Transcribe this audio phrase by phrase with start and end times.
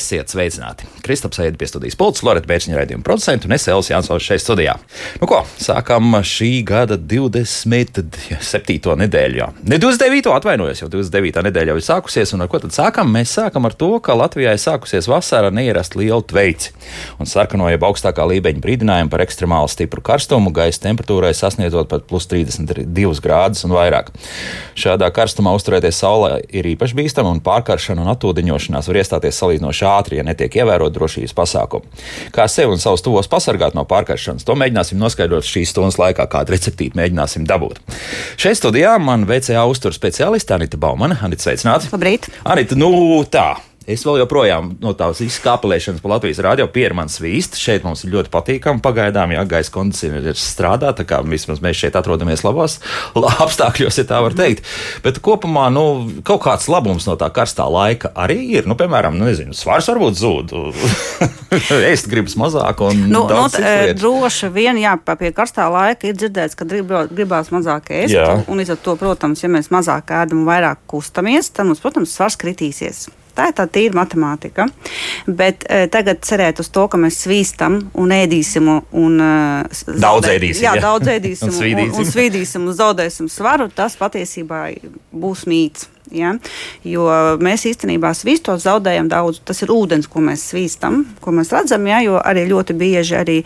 [0.00, 0.86] Esiet sveicināti!
[1.04, 4.74] Kristaps Eida pie studijas pults, Lorita Bērziņa raidījuma producents un es Elis Jansons šeit studijā.
[5.20, 8.96] Nu ko, sākam šī gada 27.
[9.04, 9.48] nedēļu.
[9.70, 10.30] Ne 29.
[10.36, 11.42] atvainojos, jau 29.
[11.48, 13.10] nedēļa jau ir sākusies, un ar ko tad sākam?
[13.14, 16.72] Mēs sākam ar to, ka Latvijā ir sākusies vasara neierast lielu tveici,
[17.20, 22.28] un sarkano jeb augstākā līmeņa brīdinājumu par ekstremāli stipru karstumu gaisa temperatūrai sasniedzot pat plus
[22.30, 24.12] 32 grādus un vairāk.
[24.78, 30.20] Šādā karstumā uzturēties saulē ir īpaši bīstami, un pārkaršana un atūdeņošanās var iestāties salīdzinoši ātri,
[30.20, 32.04] ja netiek ievērot drošības pasākumi.
[32.34, 36.54] Kā sevi un savus tuvos pasargāt no pārkaršanas, to mēģināsim noskaidrot šīs stundas laikā, kādu
[36.54, 37.80] receptīti mēģināsim dabūt.
[38.40, 41.18] Šeit studijā man VCA uzturu speciāliste Anita Baumane.
[41.24, 41.90] Anita, sveicināti!
[41.94, 42.30] Labrīt!
[42.44, 42.92] Anita, nu
[43.30, 43.69] tā!
[43.90, 47.56] Es vēl joprojām no tās izkāpelēšanas pa Latvijas rādio piermans svīst.
[47.58, 51.98] Šeit mums ir ļoti patīkami pagaidām, ja gaisa kondicionieris strādā, tā kā vismaz mēs šeit
[51.98, 52.78] atrodamies labos
[53.46, 54.66] apstākļos, ja tā var teikt.
[55.04, 55.84] Bet kopumā, nu,
[56.26, 58.70] kaut kāds labums no tā karstā laika arī ir.
[58.70, 60.54] Nu, piemēram, nu, nezinu, svars varbūt zūd.
[61.92, 63.46] es gribas mazāk un nu, nu,
[63.98, 68.14] droši vien, jā, pie karstā laika ir dzirdēts, ka grib, gribās mazāk ēst.
[68.14, 68.28] Jā.
[68.46, 72.14] Un līdz ar to, protams, ja mēs mazāk ēdam un vairāk kustamies, tad mums, protams,
[72.14, 73.08] svars kritīsies.
[73.36, 74.66] Tā ir tā tīra matemātika.
[75.26, 78.70] Bet uh, tagad cerēt uz to, ka mēs svīstam un ēdīsim.
[78.70, 80.66] Un, uh, daudz ēdīsim.
[80.66, 80.84] Jā, jā.
[80.88, 81.94] daudz ēdīsim un, svīdīsim.
[81.94, 83.70] un, un svīdīsim un zaudēsim svaru.
[83.74, 84.66] Tas patiesībā
[85.12, 85.88] būs mīts.
[86.10, 86.32] Ja?
[86.86, 87.06] Jo
[87.42, 89.40] mēs īstenībā svīstot zaudējam daudz.
[89.46, 91.86] Tas ir ūdens, ko mēs svīstam, ko mēs redzam.
[91.86, 92.00] Ja?
[92.04, 93.36] Jo arī ļoti bieži arī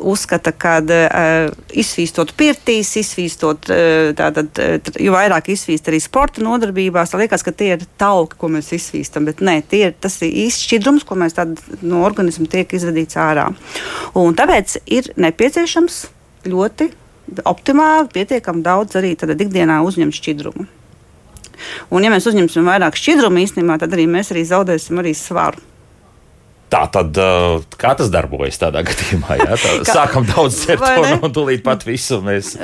[0.00, 7.12] uzskata, ka uh, izsvīstot pirtīs, izsvīstot uh, tātad, uh, jo vairāk izsvīst arī sporta nodarbībās,
[7.12, 9.28] tad liekas, ka tie ir tauki, ko mēs izsvīstam.
[9.28, 11.38] Bet nē, ir, tas ir īsts šķidrums, ko mēs
[11.86, 13.48] no organisma tiek izvedīts ārā.
[14.18, 16.00] Un tāpēc ir nepieciešams
[16.50, 16.90] ļoti
[17.46, 20.66] optimāli, pietiekami daudz arī ikdienā uzņemt šķidrumu.
[21.90, 25.62] Un, ja mēs uzņemsim vairāk šķidrumu īstenībā, tad arī mēs arī zaudēsim arī svaru.
[26.66, 27.14] Tā tad,
[27.78, 29.36] kā tas darbojas tādā gadījumā?
[29.38, 30.82] Jā, tā, kā, sākam daudz dzert
[31.22, 32.56] un, tūlīt pat visu mēs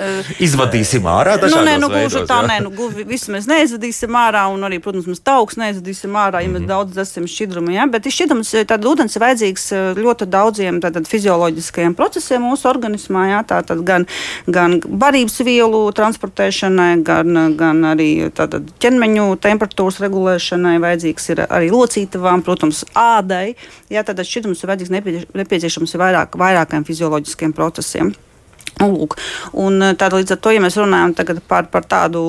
[0.42, 1.36] izvadīsim ārā.
[1.38, 2.72] Nu, nē, nu, gluži tā, nē, nu,
[3.06, 6.72] visu mēs neizvadīsim ārā, un arī, protams, mēs tauks neizvadīsim ārā, ja mēs mm -hmm.
[6.72, 7.74] daudz dzersim šķidrumu.
[7.76, 9.68] Jā, bet šķidrums, tad ūdens ir vajadzīgs
[10.02, 14.06] ļoti daudziem tātad, fizioloģiskajiem procesiem mūsu organismā, jā, tātad gan,
[14.46, 22.42] gan barības vielu transportēšanai, gan, gan arī tātad, ķermeņu temperatūras regulēšanai, vajadzīgs ir arī locītavām,
[22.42, 23.54] protams, ādai.
[23.92, 28.14] Jā, tad šķidrums ir vajadzīgs nepieciešams vairāk, vairākiem fizioloģiskiem procesiem.
[28.80, 29.14] Lūk,
[29.62, 31.12] un tad, līdz ar to, ja mēs runājam
[31.46, 32.22] par, par tādu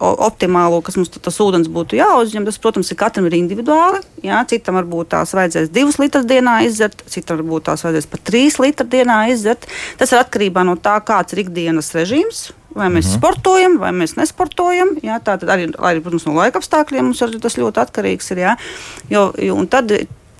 [0.00, 4.02] optimālu, kas mums tas ūdens būtu jāuzņem, tas, protams, ir katram ir individuāli.
[4.26, 8.58] Jā, citam varbūt tās vajadzēs divas litrus dienā izdzert, citam varbūt tās vajadzēs pat trīs
[8.60, 9.68] litrus dienā izdzert.
[10.00, 12.50] Tas ir atkarībā no tā, kāds ir ikdienas režīms.
[12.70, 13.16] Vai mēs mhm.
[13.16, 14.94] sportojam, vai mēs nesportojam.
[15.02, 18.44] Jā, tā tad arī, arī protams, no laika apstākļiem mums tas ļoti atkarīgs ir.
[18.44, 18.56] Jā,
[19.10, 19.90] jo, jo, tad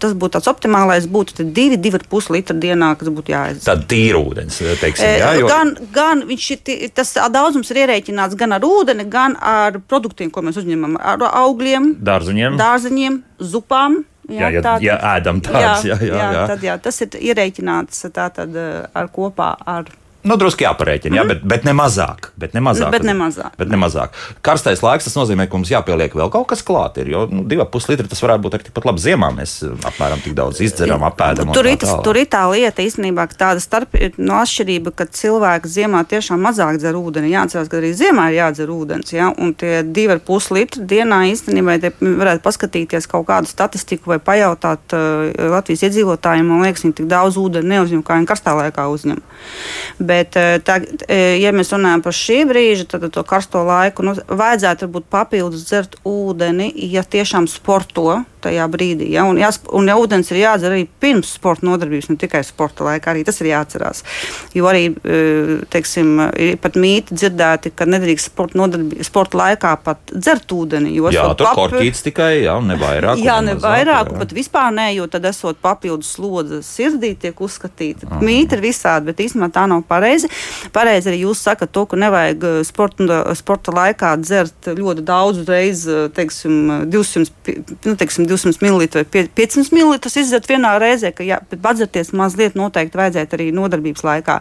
[0.00, 3.66] tas būtu tāds optimālais, būtu 2-2,5 litri dienā, kas būtu jāizdzer.
[3.68, 5.48] Tad tīra ūdens, teiksim, jā, jo...
[5.50, 10.44] gan, gan viņš ir, tas daudzums ir ierēķināts gan ar ūdeni, gan ar produktiem, ko
[10.46, 13.20] mēs uzņemam, ar augļiem, dārziņiem, dārziņiem
[13.52, 14.02] zupām.
[14.30, 16.42] Jā, jā, tā, ja ēdam tādas, jā, jā, jā, jā.
[16.52, 18.54] Tad, jā, tas ir ierēķināts tātad
[18.94, 21.30] ar kopā ar Nu, drusku jāparēķina, mm jā, mhm.
[21.32, 22.28] bet, bet ne mazāk.
[22.40, 22.90] Bet ne mazāk.
[22.92, 23.54] Bet ne mazāk.
[23.56, 24.16] Bet ne mazāk.
[24.44, 26.98] Karstais laiks tas nozīmē, ka mums jāpieliek vēl kaut kas klāt.
[27.00, 29.30] Ir, jo nu, divi pusi litri tas varētu būt arī tikpat labi ziemā.
[29.36, 31.52] Mēs uh, apmēram tik daudz izdzeram, apēdam.
[31.56, 36.02] Tur, ir, tur ir tā lieta īstenībā, ka tāda starp, no atšķirība, ka cilvēks ziemā
[36.10, 37.32] tiešām mazāk dzer ūdeni.
[37.32, 39.14] Jāatcerās, ka arī ziemā ir jādzer ūdens.
[39.16, 39.30] Ja?
[39.40, 44.96] Un tie divi ar pus litri dienā īstenībā varētu paskatīties kaut kādu statistiku vai pajautāt
[44.96, 46.52] uh, Latvijas iedzīvotājiem.
[46.52, 49.20] Man liekas, viņi tik daudz ūdeni neuzņem, kā viņi karstā laikā uzņem.
[50.10, 54.16] Bet, eh, tā, eh, ja mēs runājam par šī brīža, tad to karsto laiku nu,
[54.26, 59.10] vajadzētu varbūt papildus dzert ūdeni, ja tiešām sporto tajā brīdī.
[59.14, 59.26] Ja?
[59.28, 63.12] Un, jās, un ja ūdens ir jādzer arī pirms sporta nodarbības, ne tikai sporta laikā,
[63.12, 64.02] arī tas ir jāatcerās.
[64.56, 65.20] Jo arī e,
[65.72, 68.68] teiksim, ir pat mīti dzirdēti, ka nedrīkst sporta,
[69.06, 70.94] sporta laikā pat dzert ūdeni.
[71.14, 71.58] Jā, tur papi...
[71.60, 73.20] korķīts tikai, jā, ne vairāk.
[73.30, 74.18] Jā, ne vairāk, jā.
[74.22, 78.08] pat vispār ne, jo tad esot papildus slodze sirdī tiek uzskatīta.
[78.08, 78.20] Aha.
[78.24, 80.30] Mīti ir visādi, bet īstenībā tā nav pareizi.
[80.74, 85.96] Pareizi arī jūs sakat to, ka nevajag e, sporta, sporta laikā dzert ļoti daudz reizi,
[86.16, 92.14] teiksim, 200, nu, teiksim, 200 ml vai 500 ml izdzert vienā reizē, ka jā, padzerties
[92.16, 94.40] mazliet noteikti vajadzētu arī nodarbības laikā.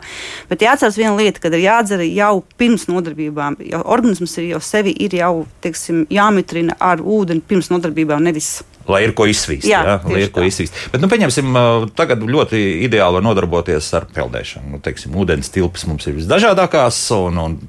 [0.50, 3.60] Bet jāatcerās viena lieta, kad ir jādzer jau pirms nodarbībām.
[3.70, 5.34] Jau organisms ir jau sevi ir jau,
[5.66, 8.60] teiksim, jāmitrina ar ūdeni pirms nodarbībām, nevis
[8.90, 9.68] lai ir ko izsvīst.
[9.70, 10.78] Jā, jā lai ir ko izsvīst.
[10.94, 11.58] Bet, nu, pieņemsim,
[11.98, 14.74] tagad ļoti ideāli var nodarboties ar peldēšanu.
[14.74, 17.60] Nu, teiksim, ūdens tilpes mums ir visdažādākās, un, un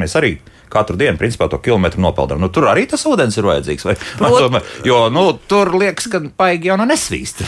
[0.00, 0.38] mēs arī
[0.70, 2.40] katru dienu principā, to kilometru nopeldam.
[2.42, 3.86] Nu, tur arī tas ūdens ir vajadzīgs.
[3.88, 4.58] Vai, Prot...
[4.88, 7.42] Jo nu, tur liekas, ka baigi jau nav nesvīst.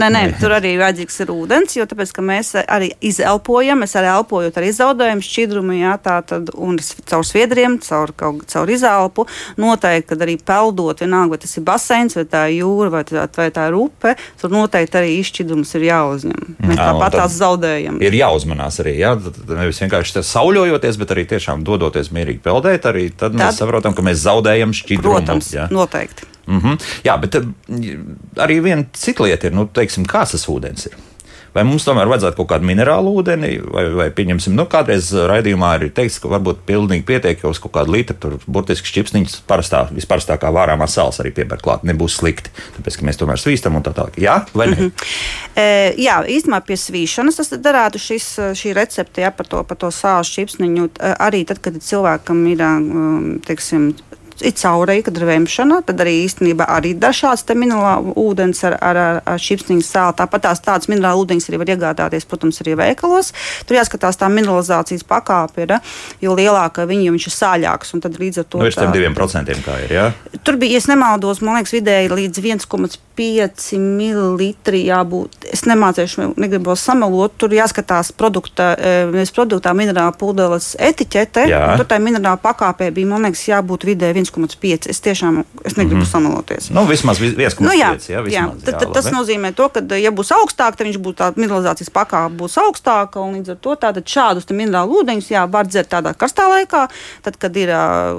[0.00, 4.60] nē, nē, tur arī vajadzīgs ir ūdens, jo tāpēc, mēs arī izelpojam, mēs arī elpojot,
[4.60, 6.78] arī zaudējam šķidrumu, jā, tā tad, un
[7.08, 9.26] caur sviedriem, caur, caur izelpu.
[9.60, 13.26] Noteikti, kad arī peldot, vienalga, vai tas ir baseins, vai tā ir jūra, vai tā,
[13.36, 16.54] vai tā ir upe, tur noteikti arī izšķidrums ir jāuzņem.
[16.64, 18.00] Mēs tāpat tās zaudējam.
[18.04, 19.14] Ir jāuzmanās arī, jā,
[19.50, 24.02] nevis vienkārši sauļojoties, bet arī tiešām dodoties mierīgi peldēt, arī tad, tad mēs saprotam, ka
[24.02, 25.20] mēs zaudējam šķidrumu.
[25.20, 25.68] Protams, jā.
[25.70, 26.28] noteikti.
[26.48, 26.80] Mm -hmm.
[27.04, 27.34] Jā, bet
[28.36, 30.96] arī viena cita lieta ir, nu, teiksim, kāds tas ūdens ir.
[31.54, 35.92] Vai mums tomēr vajadzētu kaut kādu minerālu ūdeni, vai, vai pieņemsim, nu, kādreiz raidījumā ir
[35.96, 40.86] teikts, ka varbūt pilnīgi pietiek uz kaut kādu litru, tur burtiski šķipsniņas parastā, visparastākā vārāmā
[40.86, 41.86] sāls arī pieber klāt.
[41.88, 44.20] Nebūs slikti, tāpēc, ka mēs tomēr svīstam un tā tālāk.
[44.22, 44.76] Jā, vai ne?
[44.76, 45.47] Mm -hmm.
[45.58, 45.66] E,
[45.98, 48.28] jā, īstenībā pie svīšanas tas darētu šis,
[48.58, 50.90] šī recepte ja, par to, par to sāla šķipsniņu.
[51.18, 52.62] Arī tad, kad cilvēkam ir,
[53.48, 53.90] teiksim,
[54.44, 59.40] ir caurēja, kad ir vemšana, tad arī īstenībā arī dažāds minerālu ūdens ar, ar, ar,
[59.42, 60.16] šipsniņu sāli.
[60.18, 63.32] Tāpat tās tādas minerālu ūdeņas arī var iegādāties, protams, arī veikalos.
[63.66, 65.76] Tur jāskatās tā mineralizācijas pakāpe, ir,
[66.24, 67.94] jo lielāka viņa, jo viņš ir sāļāks.
[68.18, 69.94] Līdz ar to nu, tā, diviem procentiem kā ir.
[69.94, 70.06] Ja?
[70.46, 74.52] Tur bija, ja nemaldos, man liekas, vidēji līdz 1,5 ml
[74.88, 75.48] jābūt.
[75.52, 77.34] Es nemācīšu, negribu samalot.
[77.38, 78.70] Tur jāskatās produkta,
[79.12, 81.46] nevis produktā minerāla pūdeles etiķete.
[81.48, 84.88] Tur tā minerāla pakāpē bija, man liekas, jābūt vidēji 1,5.
[84.92, 86.10] Es tiešām es negribu mm -hmm.
[86.10, 86.70] samaloties.
[86.70, 87.60] Nu, vismaz 1,5.
[87.60, 88.64] Nu, jā, jā, vismaz, jā.
[88.64, 92.36] Tad, tad tas nozīmē, to, ka, ja būs augstāk, tad viņš būs tāds mineralizācijas pakāpe
[92.36, 93.20] būs augstāka.
[93.28, 93.76] Līdz ar to
[94.08, 96.88] šādus minerālu ūdeņus jā, var dzert tādā karstā laikā.
[97.22, 97.72] Tad, kad ir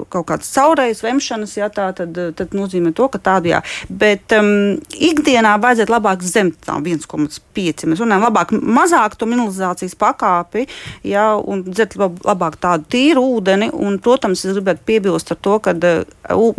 [0.08, 3.62] kaut kāds caurējs, vemšanas, jā, tā, tad, tad nozīmē to, ka tādu jā.
[3.88, 7.86] Bet um, ikdienā vajadzētu labāk zem tā 1,5.
[7.90, 10.66] Mēs runājam, labāk mazāk to mineralizācijas pakāpi
[11.06, 13.70] jā, un dzert labāk tādu tīru ūdeni.
[13.74, 15.74] Un, protams, es gribētu piebilst ar to, ka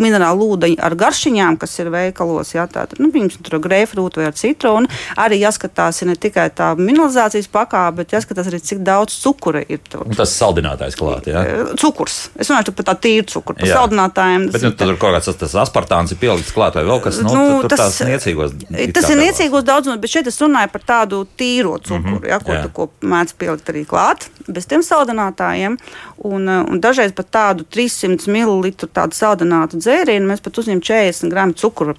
[0.01, 4.37] minerālu ūdeņi ar garšiņām, kas ir veikalos, jā, tātad, nu, piemēram, tur grēfrūta vai ar
[4.37, 4.91] citronu,
[5.21, 10.05] arī jāskatās ne tikai tā mineralizācijas pakāpe, bet jāskatās arī, cik daudz cukura ir tur.
[10.07, 11.43] Un tas saldinātājs klāt, jā?
[11.81, 12.17] Cukurs.
[12.35, 14.47] Es runāju par tā tīru cukuru, par saldinātājiem.
[14.53, 17.45] Bet nu, tur kaut kāds tas aspartāns ir pielikts klāt vai vēl kas, nu, nu
[17.61, 18.01] tur, tas, tās
[18.69, 18.93] niecīgos.
[18.95, 22.39] Tas ir niecīgos daudzumos, bet šeit es runāju par tādu tīro cukuru, mm -hmm, jā,
[22.45, 22.69] ko, jā.
[22.73, 25.77] ko mēdz pielikt arī klāt, bez tiem saldinātājiem.
[26.23, 31.53] Un, un dažreiz pat tādu 300 ml tādu saldinātu dzērienu, mēs pat uzņemam 40 gramu
[31.53, 31.95] cukuru.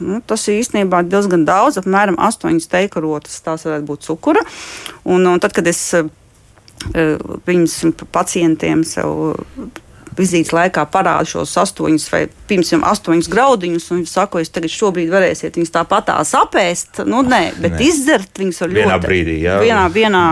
[0.00, 3.40] Nu, tas ir īstenībā diezgan daudz, apmēram 8 steika rotas.
[3.40, 4.40] Tās varētu būt cukura.
[5.04, 6.08] Un, un tad, kad es uh,
[7.46, 9.38] viņus pacientiem sev
[10.18, 15.12] vizītes laikā parāda šos astoņus vai piemēram astoņus graudiņus, un viņi saka, es tagad šobrīd
[15.12, 17.02] varēsiet viņus tāpat apēst.
[17.08, 17.86] Nu, nē, bet nē.
[17.88, 19.36] izdzert viņus var vienā ļoti brīdī.
[19.44, 20.24] Jā, vienā, vienā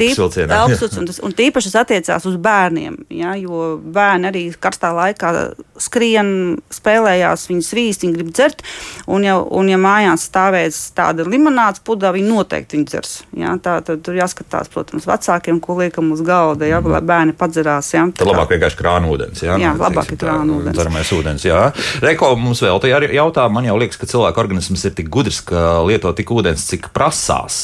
[0.00, 4.92] tīp, elpsuts, un, tas, un tīpaši tas attiecās uz bērniem, jā, jo bērni arī karstā
[4.96, 5.32] laikā
[5.80, 6.32] skrien,
[6.74, 8.64] spēlējās, viņi svīst, viņi grib dzert,
[9.10, 13.14] un ja, un ja mājās stāvēs tāda limonāts pudā, viņi noteikti viņi dzers.
[13.40, 17.92] Jā, tā, tad tur jāskatās, protams, vecākiem, ko liekam uz galda, jā, lai bērni padzerās.
[17.94, 19.44] Jā, tad labāk vienkārši krānūdens.
[19.44, 20.76] Jā, jā nu, labāk ir krānūdens.
[20.76, 21.62] Dzeramais ūdens, jā.
[22.04, 25.80] Reko mums vēl te jautā, man jau liekas, ka cilvēka organisms ir tik gudrs, ka
[25.86, 27.60] lieto tik ūdens, cik prasās.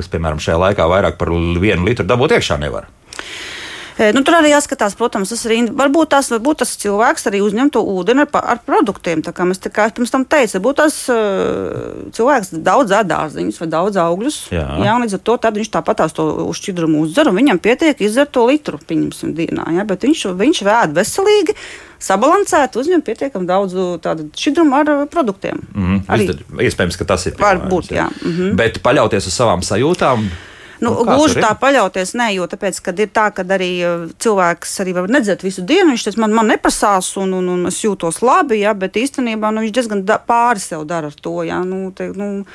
[0.00, 2.90] Es, piemēram, šajā laikā vairāk par vienu litru dabūt iekšā nevaru.
[4.14, 7.82] Nu, tur arī jāskatās, protams, tas arī varbūt, tās, varbūt tas cilvēks arī uzņem to
[7.84, 9.20] ūdeni ar, ar produktiem.
[9.26, 10.96] Tā kā mēs tā kā pirms tam teicām, varbūt tas
[12.16, 14.40] cilvēks daudz ēdārziņus vai daudz augļus.
[14.54, 14.66] Jā.
[14.86, 18.46] jā, līdz ar to viņš tāpat tās to uzšķidrumu uzdzer un viņam pietiek izdzert to
[18.48, 19.68] litru, pieņemsim, dienā.
[19.76, 21.56] Jā, bet viņš, viņš vēd veselīgi
[22.00, 25.60] sabalansēt, uzņem pietiekami daudz šķidrumu ar produktiem.
[25.74, 26.62] Mm -hmm.
[26.64, 27.36] Iespējams, ka tas ir.
[27.36, 28.08] Varbūt, jā.
[28.08, 28.54] Mm -hmm.
[28.56, 30.30] Bet paļauties uz savām sajūtām.
[30.80, 34.96] Nu, nu, gluži tā paļauties, nē, jo tāpēc, ir tā, ka arī uh, cilvēks arī
[34.96, 35.92] var nedzert visu dienu.
[35.92, 39.74] Viņš man, man neprasās, un, un, un es jūtos labi, ja, bet īstenībā nu, viņš
[39.76, 41.40] diezgan da, pāri sev dara ar to.
[41.44, 42.46] Ja, nu, te, nu,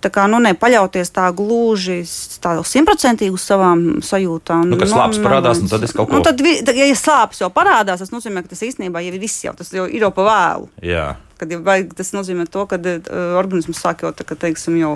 [0.00, 4.70] Tā kā nu, nepaļauties tā gluži simtprocentīgi uz savām sajūtām.
[4.70, 6.40] Nu, kad nu, slāpes parādās, nu, tad es kaut ko tādu.
[6.40, 9.42] Nu, tad, tad, ja slāpes jau parādās, tas nozīmē, ka tas īstenībā jau ir viss,
[9.44, 10.70] jau tas jau ir jau pa vēlu.
[10.88, 11.04] Jā.
[11.36, 14.94] Kad, ja, tas nozīmē to, ka uh, organisms sāk jau tā, ka, teiksim, jau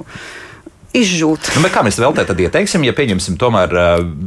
[0.95, 1.51] izžūt.
[1.59, 3.75] Nu, kā mēs vēl tādā ieteiksim, ja pieņemsim, tomēr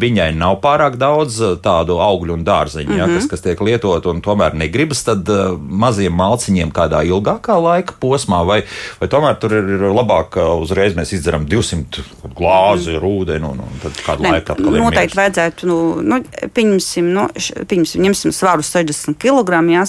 [0.01, 2.99] viņai nav pārāk daudz tādu augļu un dārzeņu, mm -hmm.
[2.99, 8.43] ja, kas, kas tiek lietot, un tomēr negribas, tad maziem malciņiem kādā ilgākā laika posmā,
[8.47, 8.61] vai,
[8.99, 12.03] vai tomēr tur ir labāk uzreiz mēs izdzeram 200
[12.35, 13.07] glāzi mm.
[13.11, 14.71] ūdeni, un, un tad kādu ne, laiku atkal.
[14.77, 15.19] Noteikti miegs.
[15.21, 16.21] vajadzētu, nu, nu,
[16.53, 17.27] pieņemsim, nu,
[17.67, 19.85] pieņemsim, ņemsim svaru 60 kg, ja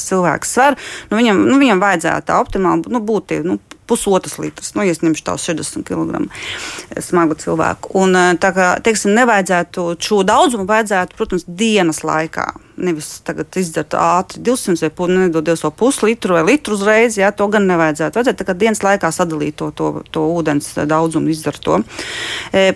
[0.00, 0.78] cilvēks svar,
[1.10, 3.58] nu, viņam, nu, viņam vajadzētu optimāli nu, būt nu,
[3.90, 4.72] pusotras litras.
[4.76, 6.22] Nu, es ņemšu tās 60 kg
[7.02, 7.92] smagu cilvēku.
[8.00, 12.46] Un, tā kā, teiksim, nevajadzētu šo daudzumu, vajadzētu, protams, dienas laikā.
[12.80, 17.18] Nevis tagad izdzert ātri 200 vai nu, nedodies vēl puslitru vai litru uzreiz.
[17.20, 18.20] Jā, to gan nevajadzētu.
[18.20, 21.82] Vajadzētu dienas laikā sadalīt to, to, to ūdens daudzumu, izdzert to.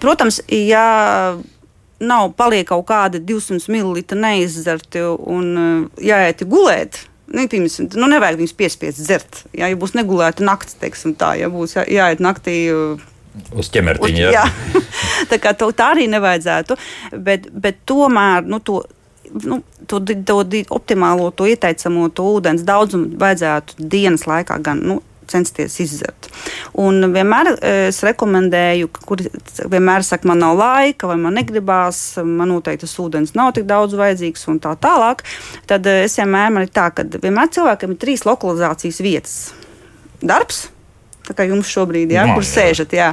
[0.03, 0.85] Protams, ja
[2.05, 9.01] nav paliek kaut kādi 200 ml neizdzerti un jāiet gulēt Piemēram, nu, nevajag viņus piespiest
[9.01, 9.43] dzert.
[9.57, 12.57] Jā, ja būs negulēta naktis, teiksim, tā, ja būs jā, jāiet naktī.
[12.73, 13.01] Uh,
[13.57, 14.27] uz ķemertiņa.
[14.29, 14.45] Jā.
[14.45, 14.83] jā.
[15.31, 16.77] tā, kā, to, tā arī nevajadzētu.
[17.25, 18.83] Bet, bet tomēr nu, to,
[19.43, 24.85] nu, to, to, to optimālo, to ieteicamo to ūdens daudzumu vajadzētu dienas laikā gan.
[24.85, 25.01] Nu,
[25.31, 26.29] censties izdzert.
[26.81, 29.23] Un vienmēr e, es rekomendēju, kur
[29.71, 33.97] vienmēr saka, man nav laika, vai man negribās, man noteikti tas ūdens nav tik daudz
[33.99, 35.25] vajadzīgs un tā tālāk.
[35.71, 39.37] Tad e, es vienmēr man ir tā, ka vienmēr cilvēkam ir trīs lokalizācijas vietas.
[40.25, 40.69] Darbs,
[41.25, 42.51] Tā kā jums šobrīd, jā, no, kur jā.
[42.51, 43.07] sēžat, jā,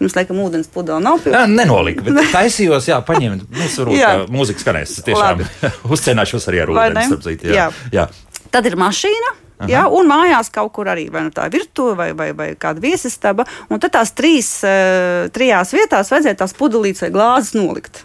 [0.00, 1.20] jums laikam ūdens pudele nav.
[1.28, 5.44] Jā, nenolika, bet taisījos, jā, paņemt, mēs varam, mūzika skanēs, tiešām
[5.92, 7.68] uzcenāšos arī ar ūdeni, starp citu, jā.
[7.92, 8.06] jā.
[8.54, 9.70] Tad ir mašīna, Aha.
[9.70, 13.46] Ja, un mājās kaut kur arī vai nu tā virtuve vai, vai, vai kāda viesistaba.
[13.68, 18.04] Un tad tās trīs, uh, trijās vietās vajadzēja tās pudelītes vai glāzes nolikt.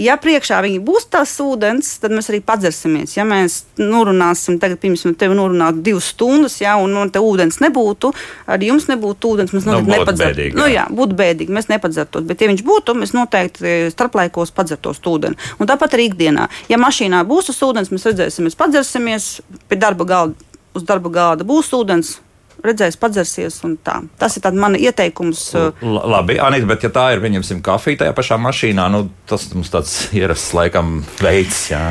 [0.00, 3.16] Ja priekšā viņi būs tās ūdens, tad mēs arī padzersimies.
[3.18, 8.12] Ja mēs norunāsim, tagad, piemēram, tevi norunāt divas stundas, ja, un, un te ūdens nebūtu,
[8.50, 10.48] arī jums nebūtu ūdens, mēs noteikti nu, nepadzertu.
[10.56, 12.26] Nu, jā, būtu bēdīgi, mēs nepadzertos.
[12.28, 15.38] Bet, ja viņš būtu, mēs noteikti starplaikos padzertos ūdeni.
[15.60, 16.48] Un tāpat arī ikdienā.
[16.72, 19.32] Ja mašīnā būs tas ūdens, mēs redzēsim, mēs padzersimies
[19.68, 20.47] pie darba galda
[20.78, 22.16] uz darba gāda būs ūdens,
[22.64, 23.58] redzēs, padzersies.
[24.18, 25.42] Tas ir mans ieteikums.
[25.54, 29.70] L labi, Anita, bet ja tā ir, pieņemsim, kafija tajā pašā mašīnā, nu, tas mums
[29.72, 31.82] tāds ierasts laikam veids, jā,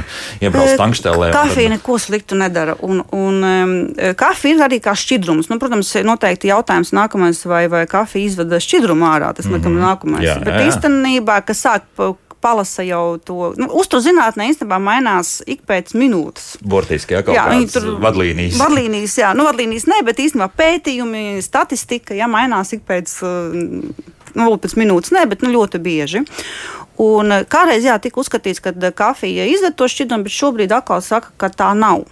[0.44, 1.32] iebrauc tankštelē.
[1.36, 1.77] Kafija tad...
[1.77, 2.77] neko sliktu nedara.
[2.84, 3.75] Un, un um,
[4.20, 5.51] kafija ir arī kā šķidrums.
[5.51, 9.34] Nu, protams, noteikti jautājums nākamais, vai, vai kafija izvada šķidrumu ārā.
[9.38, 9.84] Tas mm -hmm.
[9.88, 10.27] nākamais.
[10.27, 10.72] Jā, bet jā.
[10.72, 13.51] īstenībā, kas sāk palasa jau to.
[13.60, 16.56] Nu, Uzturzinātnē īstenībā mainās ik pēc minūtes.
[16.62, 18.58] Burtiski, ja kaut kādas tur vadlīnijas.
[18.62, 23.15] Vadlīnijas, jā, nu, vadlīnijas ne, bet īstenībā pētījumi, statistika, ja mainās ik pēc,
[24.38, 26.25] nu, pēc minūtes, ne, bet nu, ļoti bieži.
[26.98, 31.51] Un kādreiz jā, tika uzskatīts, ka kafija izdara to šķidrumu, bet šobrīd atkal saka, ka
[31.53, 32.08] tā nav.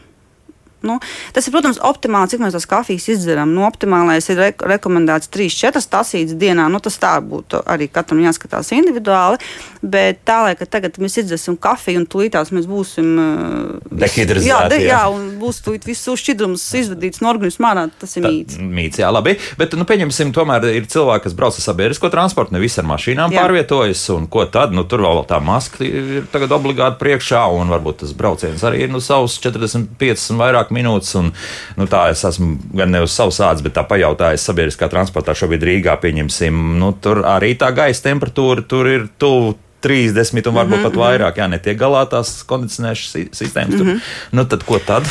[0.86, 1.00] Nu,
[1.36, 3.54] tas ir, protams, optimāli, cik mēs tās kafijas izdzeram.
[3.56, 6.68] Nu, optimālais ir re rekomendēts 3-4 tasītas dienā.
[6.72, 9.42] Nu, tas tā būtu arī katram jāskatās individuāli.
[9.86, 14.50] Bet tā, lai tagad mēs izdzersim kafiju un tūlītās mēs būsim uh, dehidratēti.
[14.50, 17.86] Jā, de, jā, un būs tūlīt viss šķidrums izvadīts no organisma ārā.
[18.00, 18.58] Tas ir mīts.
[18.62, 19.36] Mīts, jā, labi.
[19.60, 23.34] Bet, nu, pieņemsim, tomēr ir cilvēki, kas brauc ar sabiedrisko transportu, ne visi ar mašīnām
[23.34, 23.42] jā.
[23.42, 24.04] pārvietojas.
[24.15, 24.74] Un ko tad?
[24.75, 28.94] Nu, tur vēl tā maska ir tagad obligāti priekšā, un varbūt tas brauciens arī ir
[28.94, 31.13] nu, savus 45 un vairāk minūtes.
[31.20, 31.32] Un,
[31.79, 35.67] nu, tā es esmu gan ne uz savas ādas, bet tā pajautājis sabiedriskā transportā šobrīd
[35.70, 35.98] Rīgā.
[36.01, 39.55] Pieņemsim, nu, tur arī tā gaisa temperatūra tur ir tuvu
[39.86, 40.84] 30 un varbūt mm -hmm.
[40.84, 41.01] pat mhm.
[41.01, 41.38] vairāk.
[41.38, 43.79] Jā, netiek galā tās kondicionēšanas sistēmas.
[43.79, 44.00] Mm -hmm.
[44.32, 45.03] Nu, tad ko tad?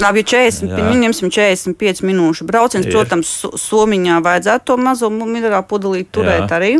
[0.00, 6.10] Labi, ja 40, nu, ņemsim 45 minūšu brauciens, protams, somiņā vajadzētu to mazo minerālu pudelīti
[6.14, 6.58] turēt Jā.
[6.58, 6.72] arī.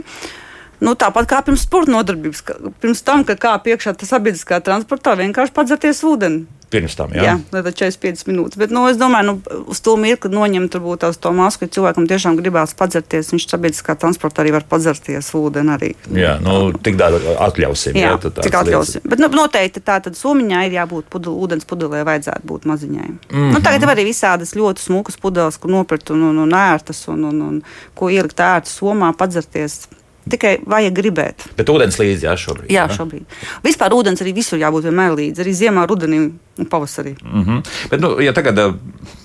[0.84, 2.44] Nu, tāpat kā pirms sporta nodarbības,
[2.82, 6.44] pirms tam, kad kāpj iekšā sabiedriskā transportā, vienkārši padzerties ūdeni.
[6.74, 7.22] Pirms tam, jā.
[7.22, 8.58] Jā, tad 45 minūtes.
[8.58, 12.08] Bet, nu, es domāju, nu, uz to mirkli noņemt turbūt tās to masku, ja cilvēkam
[12.10, 13.30] tiešām gribās padzerties.
[13.30, 15.92] Viņš sabiedriskā transportā arī var padzerties ūdeni arī.
[16.18, 17.98] Jā, nu, tik daudz atļausim.
[18.00, 19.06] Jā, jā tik atļausim.
[19.06, 23.10] Bet, nu, noteikti tā tad somiņā ir jābūt pudel, ūdens pudelē, vajadzētu būt maziņai.
[23.12, 23.52] Mm -hmm.
[23.54, 27.24] nu, tagad ir arī visādas ļoti smukas pudeles, kur nopirkt un, un, un ērtas un,
[27.30, 27.62] un, un
[27.94, 29.84] ko ielikt ērtu somā, padzerties.
[30.30, 31.44] Tikai vajag gribēt.
[31.58, 32.70] Bet ūdens līdzi, jā, šobrīd.
[32.72, 33.26] Jā, šobrīd.
[33.64, 37.12] Vispār ūdens arī visur jābūt vienmēr līdzi, arī ziemā, rudenī un pavasarī.
[37.22, 37.74] Mm -hmm.
[37.90, 38.60] Bet, nu, ja tagad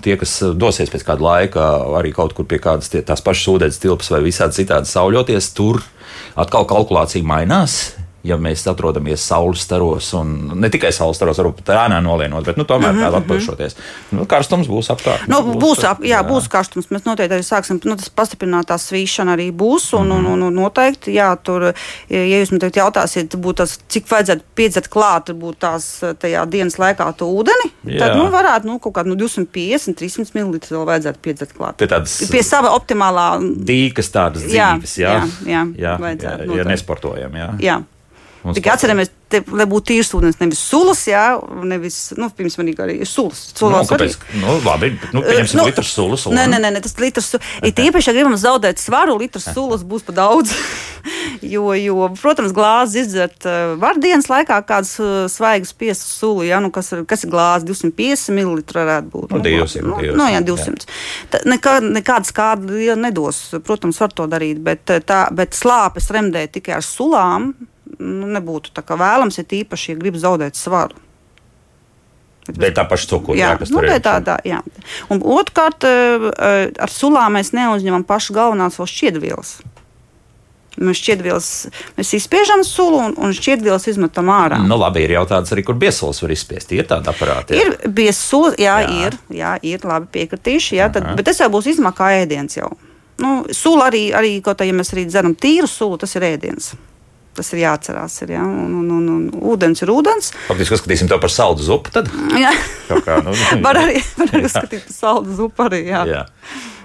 [0.02, 3.80] tie, kas dosies pēc kāda laika arī kaut kur pie kādas tie, tās pašas ūdens
[3.80, 5.82] tilpas vai visādi citādi sauļoties, tur
[6.36, 11.76] atkal kalkulācija mainās ja mēs atrodamies saules staros, un ne tikai saules staros, varbūt tā
[11.86, 13.06] ēnā nolienot, bet nu, tomēr mm -hmm.
[13.06, 13.76] tādā atpūšoties.
[14.16, 15.28] Nu, karstums būs apkārt.
[15.28, 16.90] Nu, būs, būs, ap, jā, jā, būs karstums.
[16.90, 20.32] Mēs noteikti arī sāksim, nu, tas pastiprinātā svīšana arī būs, un, mm -hmm.
[20.32, 21.72] un, un, noteikti, jā, tur,
[22.08, 27.12] ja jūs man tagad jautāsiet, tas, cik vajadzētu piedzert klāt, būtu tās tajā dienas laikā
[27.16, 27.98] to ūdeni, jā.
[27.98, 31.80] tad, nu, varētu, nu, kaut kādu nu, 250, 300 ml vēl vajadzētu piedzert klāt.
[31.90, 33.40] Tāds, Pie sava optimālā.
[33.40, 37.54] Dīkas tādas dzīves, jā, jā, jā, jā, jā, jā, jā, ja nesportojam, jā.
[37.60, 37.82] jā.
[38.40, 41.24] Tikai atceramies, te, lai būtu tīrs ūdens, nevis sulas, jā,
[41.68, 43.42] nevis, nu, pirms manī arī ir sulas.
[43.52, 44.16] Nu, Sulas kāpēc?
[44.40, 46.24] Nu, labi, nu, pieņemsim Nu, litru sulas.
[46.32, 47.28] Nē, nē, nē, nē, tas litrs.
[47.34, 50.54] su- Ir īpaši, ja gribam zaudēt svaru, litrs sulas būs pa daudz.
[51.54, 56.60] jo, jo, protams, glāzi izdzert uh, var dienas laikā kādas uh, svaigas piesas sulu, ja,
[56.64, 59.34] nu, kas, ir, kas ir glāzi 250 ml varētu būt.
[59.36, 60.44] Nu, 200, nu, 200, nu, jā, jā.
[60.48, 60.88] 200.
[61.32, 63.42] Tā, nekā, nekāda skāda liela nedos.
[63.66, 67.52] Protams, var to darīt, bet, tā, bet slāpes remdēt tikai ar sulām
[68.00, 70.98] nu, nebūtu vēlams, ja tīpaši, ja grib zaudēt svaru.
[72.50, 73.38] Dēļ tā paša cukura.
[73.38, 74.00] Jā, jā, kas nu, tur ir.
[74.02, 74.62] tā, tā, jā.
[75.12, 79.60] Un otrkārt, eh, eh, ar sulām mēs neuzņemam pašu galvenās vēl šķiedrvielas.
[80.80, 81.46] Mēs šķiedrvielas,
[81.98, 84.60] mēs izspiežam sulu un, un šķiedrvielas izmetam ārā.
[84.64, 86.72] Nu, labi, ir jautājums arī, kur biesols var izspiest.
[86.72, 87.54] Ir tāda aparāta.
[87.54, 87.66] jā?
[87.66, 88.22] Ir biezs,
[88.56, 89.10] jā, Jā.
[89.10, 92.70] Ir, jā, ir labi piekritīši, jā, tad, bet tas jau būs izmakā ēdiens jau.
[93.20, 96.72] Nu, sula arī, arī kaut kā, ja mēs arī dzeram tīru sulu, tas ir ēdiens.
[97.30, 98.16] Tas ir jāatcerās.
[98.24, 98.42] Ir, ja?
[98.42, 100.32] un, un, un, un ūdens ir ūdens.
[100.48, 101.92] Faktiski uzskatīsim to par saldu zupu.
[101.94, 102.50] Tad Jā.
[102.90, 103.34] kā, nu,
[103.66, 105.66] Var arī, var arī uzskatīt par saldu zupu.
[105.68, 106.00] Arī, jā.
[106.10, 106.24] Jā,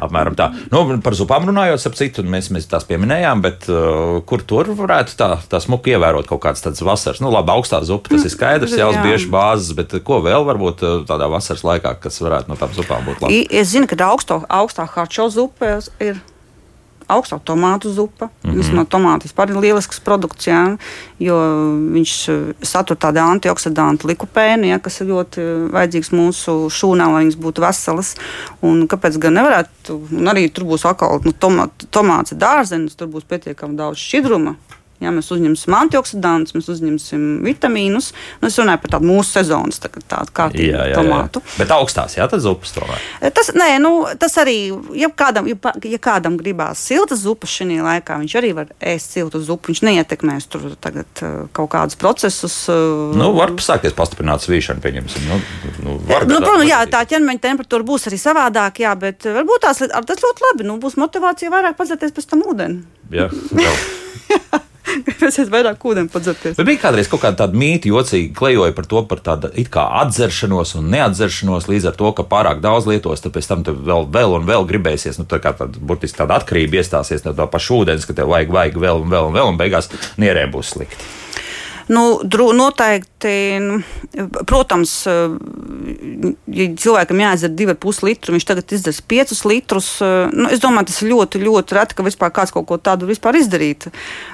[0.06, 0.52] apmēram tā.
[0.70, 5.18] Nu, par zupām runājot, ap citu, mēs, mēs tās pieminējām, bet uh, kur tur varētu
[5.18, 7.24] tā, tā smuki ievērot kaut kādas tādas vasaras?
[7.26, 9.02] Nu, labi, augstā zupa, tas ir skaidrs, jau jā.
[9.02, 13.10] bieži bāzes, bet ko vēl varbūt uh, tādā vasaras laikā, kas varētu no tām zupām
[13.10, 13.42] būt labi?
[13.50, 16.22] Es zinu, ka augsto, augstā harčo zupa ir
[17.12, 18.30] augstā tomātu zupa.
[18.44, 18.52] Mm.
[18.52, 18.74] -hmm.
[18.74, 20.78] No tomāta vispār ir lielisks produkts, jā,
[21.20, 21.38] jo
[21.96, 27.26] viņš eh, satur tādu antioksidantu likupēnu, jā, kas ir ļoti eh, vajadzīgs mūsu šūnām, lai
[27.26, 28.16] viņas būtu veselas.
[28.62, 30.00] Un kāpēc gan nevarētu?
[30.12, 34.56] Un arī tur būs atkal nu, tomā, tomāts ir dārzenis, tur būs pietiekami daudz šķidruma.
[35.04, 38.14] Ja mēs uzņemsim antioksidantus, mēs uzņemsim vitamīnus.
[38.40, 41.02] Nu, es runāju par tādu mūsu sezonas tā, tādu kārtību Jā, jā, jā.
[41.02, 41.42] tomātu.
[41.60, 43.04] Bet augstās, jā, tad zupas tomēr.
[43.36, 44.56] Tas, nē, nu, tas arī,
[44.96, 49.42] ja kādam, ja, ja kādam gribās siltas zupas šajā laikā, viņš arī var ēst siltu
[49.44, 49.74] zupu.
[49.74, 52.56] Viņš neietekmēs tur tagad uh, kaut kādus procesus.
[52.72, 55.28] uh, Nu, var sākties pastiprināta svīšana, pieņemsim.
[55.28, 55.42] Nu,
[55.84, 59.84] nu, var Nu, protams, jā, tā ķermeņa temperatūra būs arī savādāka, jā, bet varbūt tās,
[59.84, 60.70] tas ļoti labi.
[60.72, 62.82] Nu, būs motivācija vairāk padzerties pēc tam ūdeni.
[63.14, 63.28] Jā,
[65.32, 66.56] iespējas vairāk ūdeni padzerties.
[66.60, 69.88] Bet bija kādreiz kaut kāda tāda mītī, jocīgi klejoja par to, par tādu it kā
[70.04, 74.40] atzeršanos un neatzeršanos, līdz ar to, ka pārāk daudz lietos, tad pēc tam vēl, vēl
[74.40, 75.20] un vēl gribēsies.
[75.22, 78.54] Nu, tā kā tāda burtiski tāda atkarība iestāsies no tā paša ūdens, ka tev vajag,
[78.56, 81.25] vajag vēl un vēl un vēl, un beigās nierēm būs slikti.
[81.88, 83.80] Nu, dru, noteikti, nu,
[84.50, 89.90] protams, ja cilvēkam jāizdzer 2,5 litru, viņš tagad izdarīs 5 litrus.
[90.34, 93.38] Nu, es domāju, tas ir ļoti, ļoti reti, ka vispār kāds kaut ko tādu vispār
[93.38, 93.92] izdarītu.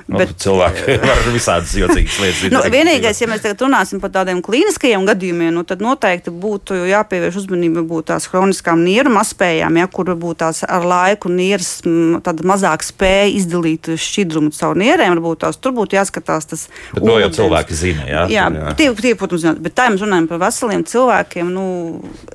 [0.07, 2.75] Nu, Bet, cilvēki var visādas jocīgas lietas Nu, izdarīt.
[2.77, 7.83] vienīgais, ja mēs tagad runāsim par tādiem klīniskajiem gadījumiem, nu, tad noteikti būtu jāpievērš uzmanība
[7.87, 13.91] būt tās chroniskām nieru mazspējām, ja, kur varbūt tās ar laiku nieras mazāk spēja izdalīt
[13.99, 15.15] šķidrumu caur nierēm.
[15.17, 16.67] Varbūt tās tur būtu jāskatās tas.
[16.95, 17.40] Bet.
[17.41, 18.05] Cilvēki zina.
[18.09, 18.73] Jā, Jā, jā.
[18.79, 21.51] tie, tie, protams, zināt, bet tā mēs runājam par veseliem cilvēkiem.
[21.53, 21.65] Nu,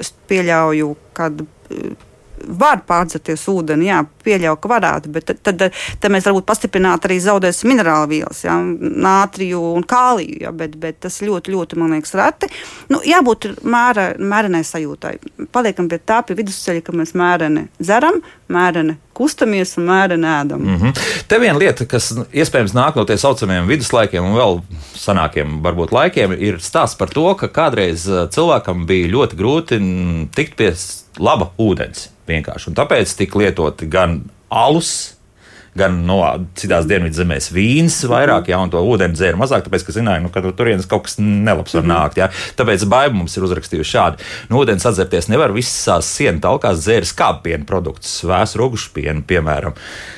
[0.03, 1.31] es pieļauju, ka
[2.44, 7.18] var pārdzerties ūdeni, jā, pieļauju, ka varētu, bet tad, tad, tad mēs varbūt pastiprināt arī
[7.22, 8.57] zaudēsim minerālu vielas, jā,
[9.07, 12.51] nātriju un kāliju, jā, bet, bet tas ļoti, ļoti, man liekas, reti.
[12.92, 15.16] Nu, jābūt mēra, mērenai sajūtai.
[15.55, 18.22] Paliekam pie tā, pie vidusceļa, ka mēs mēreni dzeram,
[18.53, 20.61] mēreni kustamies un mēreni ēdam.
[20.61, 20.75] Mm.
[20.75, 21.22] Mm -hmm.
[21.29, 24.61] Te viena lieta, kas iespējams nāk no tiem saucamiem viduslaikiem un vēl
[24.94, 30.29] senākiem varbūt laikiem, ir stāsts par to, ka kādreiz uh, cilvēkam bija ļoti grūti mm,
[30.37, 30.75] tikt pie
[31.18, 32.11] laba ūdens.
[32.27, 32.71] Vienkārši.
[32.71, 35.16] Un tāpēc tika lietoti gan alus,
[35.77, 36.21] gan no
[36.59, 40.55] citās dienvidzemēs vīns vairāk, ja to ūdeni dzēra mazāk, tāpēc, ka zināja, nu, ka tur
[40.57, 42.21] turienes kaut kas nelabs var nākt.
[42.21, 42.31] Ja.
[42.59, 44.29] Tāpēc baiba mums ir uzrakstījusi šādi.
[44.51, 49.77] Nu, ūdens atzerties nevar visās sienu talkās dzēra skāpienu produktus, vēsu rūgušpienu, piemēram.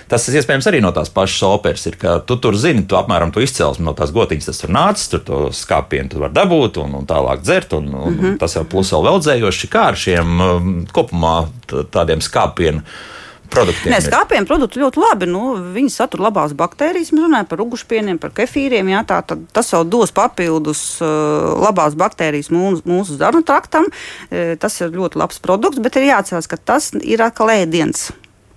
[0.08, 3.42] Tas iespējams arī no tās pašas operas, ir, ka tu tur zini, tu apmēram to
[3.44, 7.08] izcelsmi no tās gotiņas, tas tur nācis, tur to skāpienu tu var dabūt un, un
[7.08, 8.38] tālāk dzert, un, un mm -hmm.
[8.40, 11.36] tas jau plus vēl veldzējoši, kā ar šiem um, kopumā
[11.92, 12.82] tādiem skāpienu
[13.50, 13.92] produktiem.
[13.94, 15.28] Nē, skāpienu produkti ļoti labi.
[15.30, 15.42] Nu,
[15.74, 17.12] viņi satur labās baktērijas.
[17.14, 18.92] Mēs runājam par ugušpieniem, par kefīriem.
[18.94, 23.88] Jā, tā, tad, tas jau dos papildus uh, labās baktērijas mūsu, mūsu zarnu traktam.
[24.30, 28.08] E, tas ir ļoti labs produkts, bet ir jāatcerās, ka tas ir atkal ēdiens.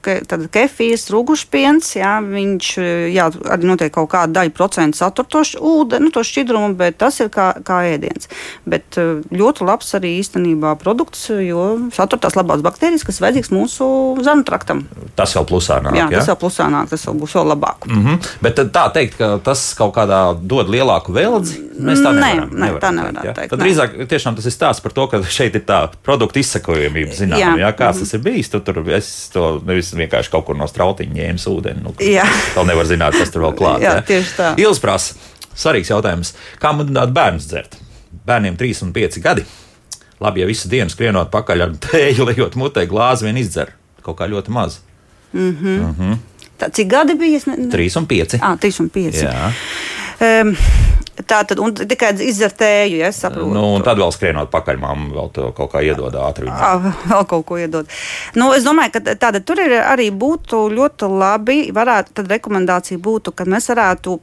[0.02, 0.20] Ke,
[0.52, 2.72] kefīrs, rūgušpiens, jā, viņš
[3.14, 7.20] jā, arī noteikti kaut kādu daļu procentu satur to ūdeni, nu, to šķidrumu, bet tas
[7.24, 8.30] ir kā, kā ēdiens.
[8.70, 13.88] Bet eh, ļoti labs arī īstenībā produkts, jo satur tās labās baktērijas, kas vajadzīgs mūsu
[14.26, 14.84] zarnu traktam.
[15.18, 15.98] Tas vēl plusā nāk.
[15.98, 16.22] Jā, ja?
[16.22, 17.88] tas jau plusā nāk, tas jau būs vēl labāk.
[17.90, 18.32] Mm -hmm.
[18.42, 22.50] Bet tā teikt, ka tas kaut kādā dod lielāku veldzi, mēs tā nevaram.
[22.50, 23.34] nē, nevaram tā nevarētu ja?
[23.34, 23.66] teikt, Tad nē.
[23.66, 27.56] drīzāk tiešām tas ir stāsts par to, ka šeit ir tā produkta izsakojamība, zinām, Jā.
[27.58, 27.72] ja?
[27.72, 28.50] kāds tas ir bijis.
[28.50, 31.84] Tu tur es to nevis vienkārši kaut kur no strautiņa ņēmu ūdeni.
[31.86, 31.94] Nu.
[31.98, 33.86] Vēl nevar zināt, kas tur vēl klāts.
[33.86, 34.54] Jā, tieši tā.
[34.62, 35.18] Ielas prasa.
[35.52, 36.34] Svarīgs jautājums.
[36.62, 37.78] Kā mudināt bērnus dzert?
[38.28, 39.46] Bērniem 3 un 5 gadi.
[40.22, 43.74] Labi, ja visu dienu skrienot pakaļ ar tēju, lejot mutē, glāzi vien izdzer.
[44.06, 44.80] Kaut kā ļoti maz.
[46.62, 47.40] Tā, cik gadi bija?
[47.42, 47.70] Es ne, ne...
[47.74, 48.38] 3 un 5.
[48.46, 49.22] Ah, 3 un 5.
[49.26, 49.48] Jā.
[50.22, 50.54] Um,
[51.28, 53.52] tā tad tikai izdzertēju, ja saprotu.
[53.54, 56.50] Nu, un tad vēl skrienot pakaļ, māmu vēl kaut kā iedod ātri.
[56.52, 57.90] Ah, vēl kaut ko iedod.
[58.38, 61.58] Nu, es domāju, ka tāda tur ir arī būtu ļoti labi.
[61.76, 64.18] Varētu, tad rekomendācija būtu, ka mēs varētu,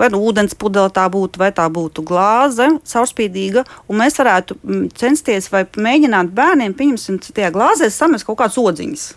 [0.00, 4.58] vai nu ūdens pudele tā būtu, vai tā būtu glāze, caurspīdīga, un mēs varētu
[5.00, 9.12] censties vai mēģināt bērniem, pieņemsim, tajā glāzē samest kaut kādas odziņas.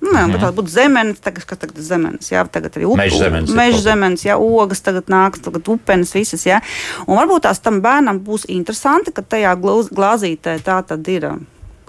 [0.00, 3.50] Jā, bet tā būtu zemenes, tagad, kas tagad ir zemenes, jā, tagad arī Meža zemenes
[3.52, 6.62] meža zemenes, jā, ogas tagad nāks, tagad upenes visas, jā.
[7.06, 11.28] Un varbūt tās tam bērnam būs interesanti, ka tajā glāzītē tā tad ir.
[11.28, 11.38] ā,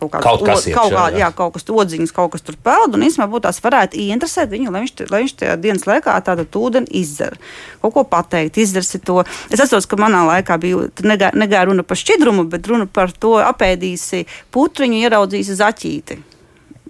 [0.01, 1.17] Kaut, kāds Kaut kas o- iekšā, kaut, kā, jā.
[1.21, 4.81] jā, kaut kas odziņas, kaut kas tur peld, un īstenībā tās varētu ieinteresēt viņu, lai
[4.81, 7.37] viņš, lai viņš tajā dienas laikā tādu ūdeni izdzer.
[7.83, 9.19] Kaut ko pateikt, izdarsi to.
[9.53, 13.35] Es atceros, ka manā laikā bija negā, negā runa par šķidrumu, bet runa par to
[13.45, 16.17] apēdīsi putriņu, ieraudzīsi zaķīti.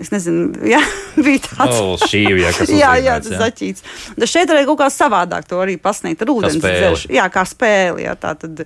[0.01, 0.79] Es nezinu, jā,
[1.25, 1.77] bija tāds.
[1.77, 3.85] Nu, šī ir ja, kas Jā, jā, tas zaķīts.
[4.17, 6.81] Bet šeit arī kaut kā savādāk to arī pasniegt ar ūdens spēli.
[6.81, 7.15] dzeršanu.
[7.19, 8.01] Jā, kā spēle.
[8.07, 8.65] Jā, tā tad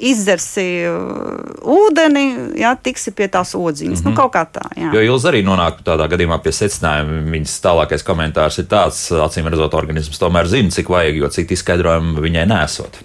[0.00, 2.24] izdzersi uh, ūdeni,
[2.60, 4.00] jā, tiksi pie tās odziņas.
[4.00, 4.10] Mm -hmm.
[4.10, 4.64] Nu, kaut kā tā.
[4.76, 4.94] Jā.
[4.94, 7.20] Jo Ilza arī nonāk tādā gadījumā pie secinājuma.
[7.34, 12.20] Viņas tālākais komentārs ir tāds, acīm redzot, organisms tomēr zina, cik vajag, jo citu izskaidrojumu
[12.20, 13.02] viņai nesot.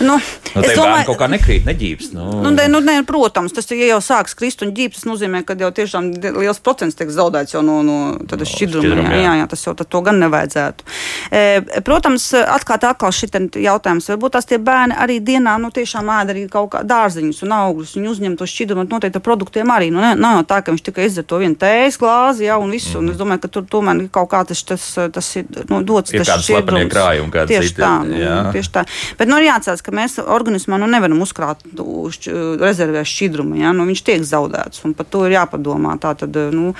[0.00, 0.18] Nu,
[0.54, 2.12] Nu, es domāju, kaut kā nekrīt, neģības.
[2.14, 4.94] Nu, Nu, ne, nu, ne, protams, tas ja jau sāks krist un ģīpt.
[4.94, 7.96] Tas nozīmē, ka jau tiešām liels procents tiek zaudēts jau no, no
[8.30, 8.84] tāda šķidruma.
[8.84, 9.32] šķidruma, Jā, jā.
[9.40, 10.86] jā, tas jau to gan nevajadzētu.
[11.34, 13.30] E, protams, atklāt atkal šī
[13.64, 14.06] jautājums.
[14.12, 17.96] Varbūt tās tie bērni arī dienā nu, tiešām ēd arī kaut kā dārziņus un augļus.
[17.98, 19.90] Viņi uzņem to šķidrumu noteikti ar produktiem arī.
[19.94, 22.70] Nu, ne, nav jau tā, ka viņš tikai izdzer to vienu tējas glāzi, jā, un
[22.74, 22.94] visu.
[22.98, 23.02] Mm.
[23.02, 26.14] Un es domāju, ka tur tomēr ir kaut kā tas, tas, tas ir nu, dots.
[26.14, 26.94] Ir tas kādi slepenie šķidrums.
[26.94, 27.92] krājumi, kādi Tieši citi, tā.
[28.22, 28.38] Jā.
[28.54, 28.86] tieši tā.
[29.18, 33.58] Bet nu, ir jāatcerās, ka mēs organismā nu, nevaram uzkrāt nu, šķ- rezervē šķidrumu.
[33.60, 33.74] Ja?
[33.76, 35.98] Nu, viņš tiek zaudēts, un par to ir jāpadomā.
[36.02, 36.72] Tā tad, nu,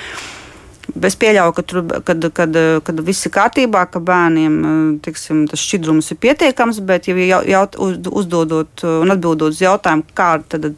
[1.01, 6.13] Es pieļauju, ka tur, kad, kad, kad viss ir kārtībā, ka bērniem tiksim, tas šķidrums
[6.13, 10.69] ir pietiekams, bet, ja jau, jaut, uz, uzdodot un atbildot uz jautājumu, kā tad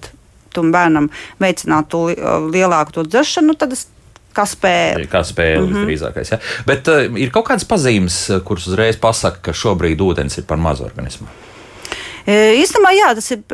[0.54, 1.10] tam bērnam
[1.42, 2.16] veicināt to li-
[2.54, 3.88] lielāku to dzeršanu, tad es
[4.36, 5.08] kā spēle.
[5.10, 5.88] Kā spēle mm -hmm.
[5.88, 6.32] drīzākais.
[6.32, 6.38] Ja?
[6.66, 10.84] Bet uh, ir kaut kādas pazīmes, kuras uzreiz pasaka, ka šobrīd ūdens ir par mazu
[10.84, 11.26] organismu.
[12.26, 13.44] Īstenībā, jā, tas ir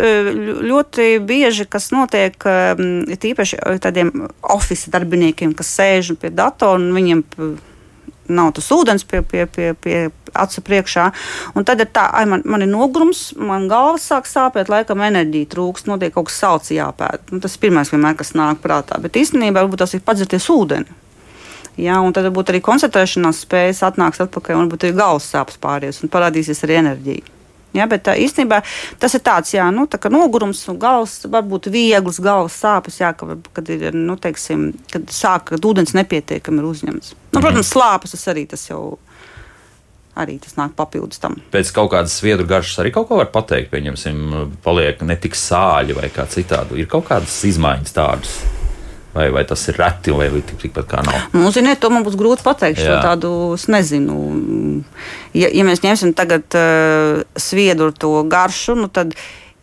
[0.64, 7.20] ļoti bieži, kas notiek tīpaši tādiem oficiāliem darbiniekiem, kas sēž pie datora un viņiem
[8.32, 9.96] nav tas ūdens pie, pie, pie, pie
[10.32, 11.08] acu priekšā.
[11.58, 15.50] Un tad ir tā, ai, man, man ir nogurums, man galva sāk sāpēt, laikam enerģija
[15.52, 17.28] trūkst, notiek kaut kas salds jāpēd.
[17.34, 19.00] Nu, tas ir pirmais, vienmēr, kas nāk prātā.
[19.02, 21.00] Bet īstenībā varbūt tas ir padzerties ūdeni.
[21.80, 26.02] Jā, un tad varbūt arī koncentrēšanās spējas atnāks atpakaļ, un varbūt arī galvas sāpes pāries
[26.04, 27.41] un parādīsies arī enerģija.
[27.72, 28.60] Ja, bet tā, īstenībā
[29.00, 33.14] tas ir tāds, jā, nu, tā kā nogurums un galvas, varbūt viegls galvas sāpes, jā,
[33.16, 37.14] ka, kad ir, nu, teiksim, kad sāk, kad ūdens nepietiekami ir uzņemts.
[37.32, 38.98] Nu, protams, slāpes tas arī tas jau,
[40.20, 41.38] arī tas nāk papildus tam.
[41.54, 43.72] Pēc kaut kādas sviedru garšas arī kaut ko var pateikt.
[43.72, 44.24] Pieņemsim,
[44.64, 46.82] paliek ne tik sāļi vai kā citādi.
[46.82, 48.36] Ir kaut kādas izmaiņas tādas.
[49.12, 51.28] Vai, vai tas ir reti, vai tik- tikpat kā nav.
[51.36, 52.80] Nu, ziniet, to man būs grūti pateikt.
[52.80, 53.02] Šo Jā.
[53.04, 54.16] tādu es nezinu.
[55.36, 59.12] Ja, ja mēs ņemsim tagad uh, sviedru to garšu, nu tad,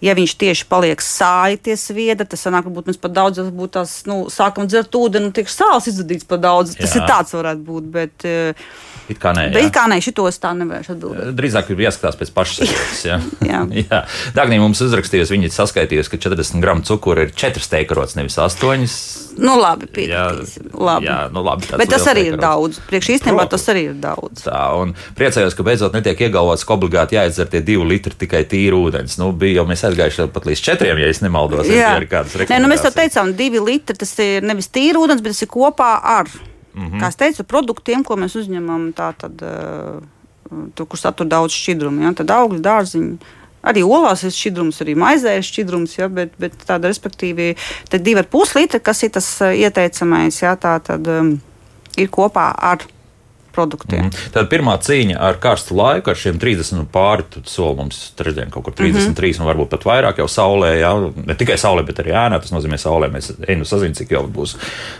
[0.05, 3.73] ja viņš tieši paliek sāļi tie sviedri, tas sanāk, ka būtu mēs par daudz, varbūt
[3.79, 6.77] tās, nu, sākam dzert ūdeni, un tiek sāls izzudīts par daudz.
[6.77, 7.01] Tas Jā.
[7.01, 9.71] ir tāds varētu būt, bet, uh, It kā nē, bet jā.
[9.73, 11.31] kā nē, šito es tā nevarēšu atbildēt.
[11.33, 12.99] Drīzāk ir jāskatās pēc pašsajūtas.
[13.07, 13.17] Ja?
[13.41, 13.61] Jā.
[13.81, 14.01] jā.
[14.37, 18.85] Dāngnī mums uzrakstījusi, viņa ir saskaitījusi, ka 40 gramu cukura ir 4 steikarots, nevis 8.
[19.39, 20.69] Nu, labi, piekritīsim.
[20.75, 21.07] Labi.
[21.07, 21.67] jā, nu labi.
[21.79, 22.79] Bet tas arī ir steikarots.
[22.79, 22.81] daudz.
[22.89, 24.43] Priekš īstenībā tas arī ir daudz.
[24.45, 28.77] Tā, un priecājos, ka beidzot netiek iegalvots, ka obligāti jāizdzer tie divi litri tikai tīra
[28.79, 29.17] ūdens.
[29.21, 31.69] Nu, bija jau mēs aizgājuši pat līdz četriem, ja es nemaldos.
[31.71, 32.99] Jā, ir kādas Nē, nu mēs jau rekomendācijas.
[32.99, 36.29] teicām, divi litri tas ir nevis tīra ūdens, bet tas ir kopā ar,
[36.73, 36.85] mm.
[36.85, 36.99] -hmm.
[37.01, 39.99] kā es teicu, produktiem, ko mēs uzņemam, tā tad, uh,
[40.75, 42.03] tur, kur satur daudz šķidrumu.
[42.03, 42.13] Ja?
[42.13, 43.37] Tad augļi, dārziņi.
[43.61, 46.07] Arī olās ir šķidrums, arī maizē ir šķidrums, ja?
[46.07, 47.51] bet, bet tāda, respektīvi,
[47.97, 50.55] divi ar pus litri, kas ir tas uh, ieteicamais, ja?
[50.59, 51.35] tā tad um,
[51.99, 52.87] ir kopā ar
[53.51, 54.01] produktiem.
[54.01, 54.31] Mm -hmm.
[54.31, 58.63] Tad pirmā cīņa ar karstu laiku, ar šiem 30 un pāri, soli mums trešdien kaut
[58.63, 59.41] kur 33 mm -hmm.
[59.41, 62.77] un varbūt pat vairāk jau saulē, jā, ne tikai saulē, bet arī ēnā, tas nozīmē
[62.77, 64.55] saulē, mēs ejam sazināt, cik jau būs.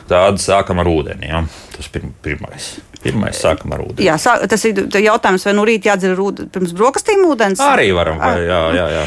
[0.10, 1.46] Tāda sākam ar ūdeni, jā,
[1.78, 2.80] tas pirm, pirmais.
[3.04, 4.04] Pirmais sākam ar ūdeni.
[4.04, 7.62] Jā, sā, tas ir jautājums, vai no rīta jādzer ūdeni pirms brokastīm ūdens.
[7.64, 9.04] Arī varam, vai, jā, jā, jā.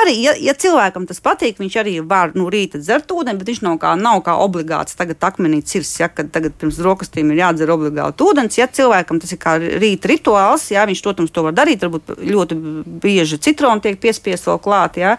[0.00, 3.62] Arī, ja, ja cilvēkam tas patīk, viņš arī var no rīta dzert ūdeni, bet viņš
[3.62, 7.70] nav kā, nav kā obligāts tagad akmenī cirs, ja, kad tagad pirms brokastīm ir jādzer
[7.74, 8.58] obligāti ūdens.
[8.58, 12.58] Ja cilvēkam tas ir kā rīta rituāls, jā, viņš, protams, to var darīt, varbūt ļoti
[13.04, 15.14] bieži citronu tiek piespiest vēl klāt, jā,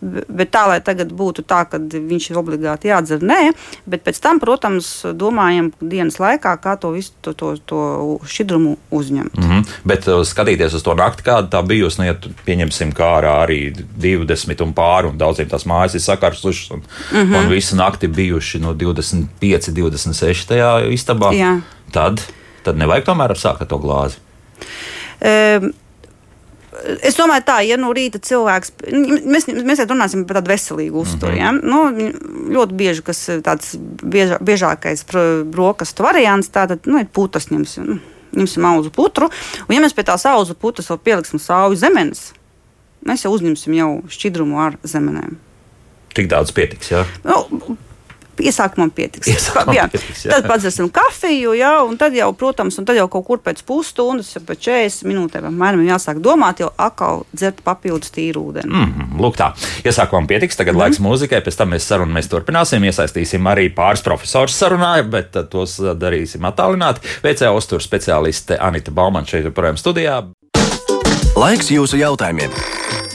[0.00, 3.40] bet tā, lai tagad būtu tā, ka viņš ir obligāti jādzer, nē,
[3.90, 9.36] bet pēc tam, protams, domājam dienas laikā, kā to visu to, to, to šķidrumu uzņemt.
[9.38, 9.74] Mm -hmm.
[9.84, 12.14] Bet uh, skatīties uz to nakti, kāda tā bijusi, nu, ja
[12.46, 13.60] pieņemsim, kā ārā arī
[13.98, 17.36] 20 un pāri, un daudziem tās mājas ir sakarsušas, un, mm -hmm.
[17.38, 21.60] un visu nakti bijuši no 25, 26 tajā istabā, Jā.
[21.92, 22.22] tad,
[22.62, 24.16] tad nevajag tomēr sākt ar to glāzi.
[25.20, 25.72] Um,
[27.04, 28.72] Es domāju, tā, ja no rīta cilvēks,
[29.28, 31.32] mēs, mēs runāsim par tādu veselīgu uzturu.
[31.32, 31.42] Mm -hmm.
[31.42, 31.50] ja?
[31.52, 35.04] nu, ļoti bieži, kas tāds biežā, biežākais
[35.44, 37.84] brokastu variants, tātad nu, ir putas ņemsim.
[37.84, 37.98] Nu,
[38.32, 39.28] ņemsim auzu putru,
[39.68, 42.32] un ja mēs pie tās auzu putras vēl pieliksim sauju zemenes,
[43.06, 45.36] mēs jau uzņemsim jau šķidrumu ar zemenēm.
[46.14, 47.04] Tik daudz pietiks, jā?
[47.24, 47.76] Nu,
[48.40, 49.28] Iesākumam pietiks.
[49.30, 49.86] Iesākumam jā.
[49.92, 50.32] pietiks jā.
[50.34, 54.32] Tad padzersim kafiju, jā, un tad jau, protams, un tad jau kaut kur pēc pusstundas,
[54.46, 58.70] pēc 40 minūtēm apmēram jāsāk domāt, jau atkal dzert papildus tīru ūdeni.
[58.70, 59.20] Mm -hmm.
[59.20, 59.52] Lūk, tā.
[59.84, 60.82] Iesākumam pietiks, tagad mm -hmm.
[60.82, 62.84] laiks mūzikai, pēc tam mēs sarunu mēs turpināsim.
[62.84, 67.00] Iesaistīsim arī pāris profesorus sarunā, bet tos darīsim attālināti.
[67.22, 70.24] VCA uzturu speciāliste Anita Bauman šeit joprojām studijā.
[71.36, 72.50] Laiks jūsu jautājumiem!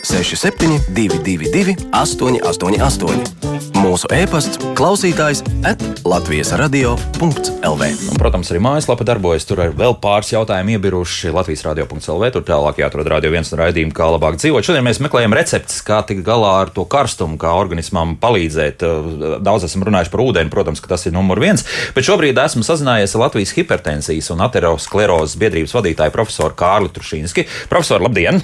[0.06, 7.84] 67, 222, 888 mūsu e-pasts, klausītājs at Latvijas radio.lv.
[7.86, 9.46] Un, protams, arī mājaslapa darbojas.
[9.46, 12.32] Tur ir vēl pāris jautājumu iebiruši Latvijas radio.lv.
[12.34, 14.66] Tur tālāk jāatrod radio viens no raidījumiem, kā labāk dzīvot.
[14.66, 18.86] Šodien mēs meklējam receptes, kā tikt galā ar to karstumu, kā organismam palīdzēt.
[19.46, 21.66] Daudz esam runājuši par ūdeni, protams, ka tas ir numur viens.
[21.94, 27.50] Bet šobrīd esmu sazinājies ar Latvijas hipertensijas un aterosklerozes biedrības vadītāju profesoru Kārli Trušīnski.
[27.70, 28.42] Profesor, labdien!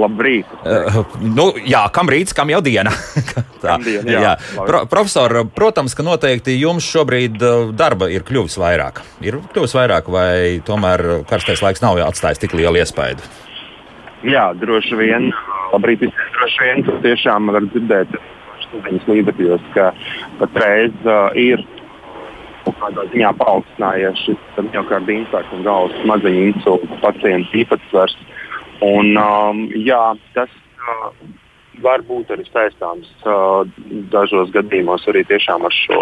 [0.00, 0.48] Labrīt!
[0.64, 2.92] Uh, nu, jā, kam rīts, kam jau diena?
[3.64, 4.34] Tā, jā.
[4.56, 9.02] Pro, profesor, protams, ka noteikti jums šobrīd uh, darba ir kļuvis vairāk.
[9.24, 13.24] Ir kļuvis vairāk, vai tomēr karstais laiks nav atstājis tik lielu iespaidu?
[14.26, 15.30] Jā, droši vien.
[15.72, 16.04] Labrīt,
[16.36, 16.86] droši vien.
[16.86, 18.16] Tu tiešām var dzirdēt
[18.66, 19.90] studijas līdzekļos, ka
[20.40, 21.62] patreiz uh, ir
[22.80, 28.16] kādā ziņā paaugstinājies šis miocarda infarkts un galvas smadzeņu insulta pacientu īpatsvars.
[28.80, 30.00] Un, um, jā,
[30.34, 31.10] tas uh,
[31.84, 33.62] var būt arī saistāms uh,
[34.12, 36.00] dažos gadījumos arī tiešām ar šo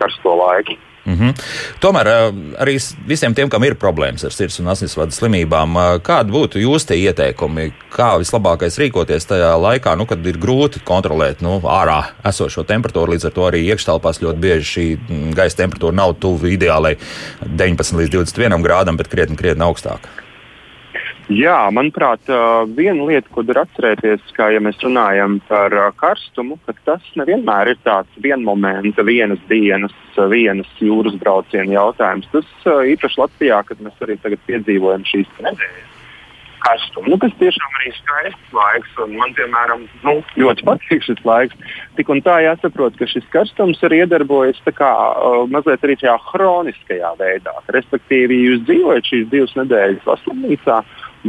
[0.00, 0.78] karsto laiku.
[1.08, 1.32] Mm -hmm.
[1.80, 2.74] Tomēr uh, arī
[3.06, 7.72] visiem tiem, kam ir problēmas ar sirds un asinsvadu slimībām, uh, kādi būtu jūsu ieteikumi,
[7.90, 13.26] kā vislabākais rīkoties tajā laikā, nu, kad ir grūti kontrolēt nu, ārā esošo temperatūru, līdz
[13.26, 16.96] ar to arī iekštelpās ļoti bieži šī mm, gaisa temperatūra nav tuvu ideālai
[17.40, 20.27] 19 līdz 21 grādam, bet krietni, krietni augstāka.
[21.28, 22.24] Jā, manuprāt,
[22.72, 26.56] viena lieta, ko var atcerēties, ka, ja mēs runājam par karstumu,
[26.88, 29.92] tas nevienmēr ir tāds vienmomenta, vienas dienas,
[30.32, 32.30] vienas jūras brauciena jautājums.
[32.32, 32.48] Tas
[32.94, 35.94] īpaši Latvijā, kad mēs arī tagad piedzīvojam šīs nedēļas
[36.68, 38.94] karstumu, nu, kas tiešām arī skaists laiks.
[39.12, 41.74] Man, piemēram, nu, ļoti patīk šis laiks.
[41.98, 47.14] Tik un tā jāsaprot, ka šis karstums arī iedarbojas kā, uh, mazliet arī tajā chroniskajā
[47.20, 47.54] veidā.
[47.74, 50.80] Respektīvi, jūs dzīvojat šīs divas nedēļas slimnīcā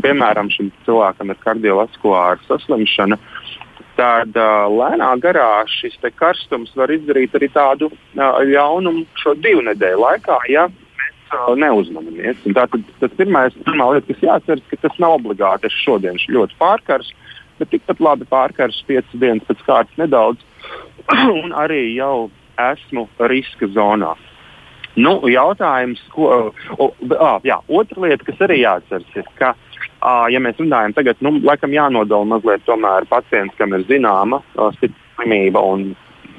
[0.04, 3.18] piemēram, šim cilvēkam ir kardiovaskulāra saslimšana,
[4.00, 10.04] tad uh, lēnā garā šis karstums var izdarīt arī tādu uh, ļaunumu šo divu nedēļu
[10.04, 12.40] laikā, ja mēs uh, neuzmanamies.
[12.48, 15.68] Tātad tas pirmais, pirmā lieta, kas jāatceras, ka tas nav obligāti.
[15.68, 17.12] Es šodien ļoti pārkars,
[17.60, 20.44] bet tikpat labi pārkars piecas dienas pēc kārtas nedaudz,
[21.44, 22.30] un arī jau
[22.72, 24.16] esmu riska zonā.
[25.00, 26.52] Nu, jautājums, ko.
[26.76, 29.69] O, o, jā, otra lieta, kas arī jāatceras, ir, ka uh,
[30.02, 34.42] ja mēs runājam tagad, nu, laikam jānodala mazliet tomēr pacients, kam ir zināma
[34.80, 35.90] slimība un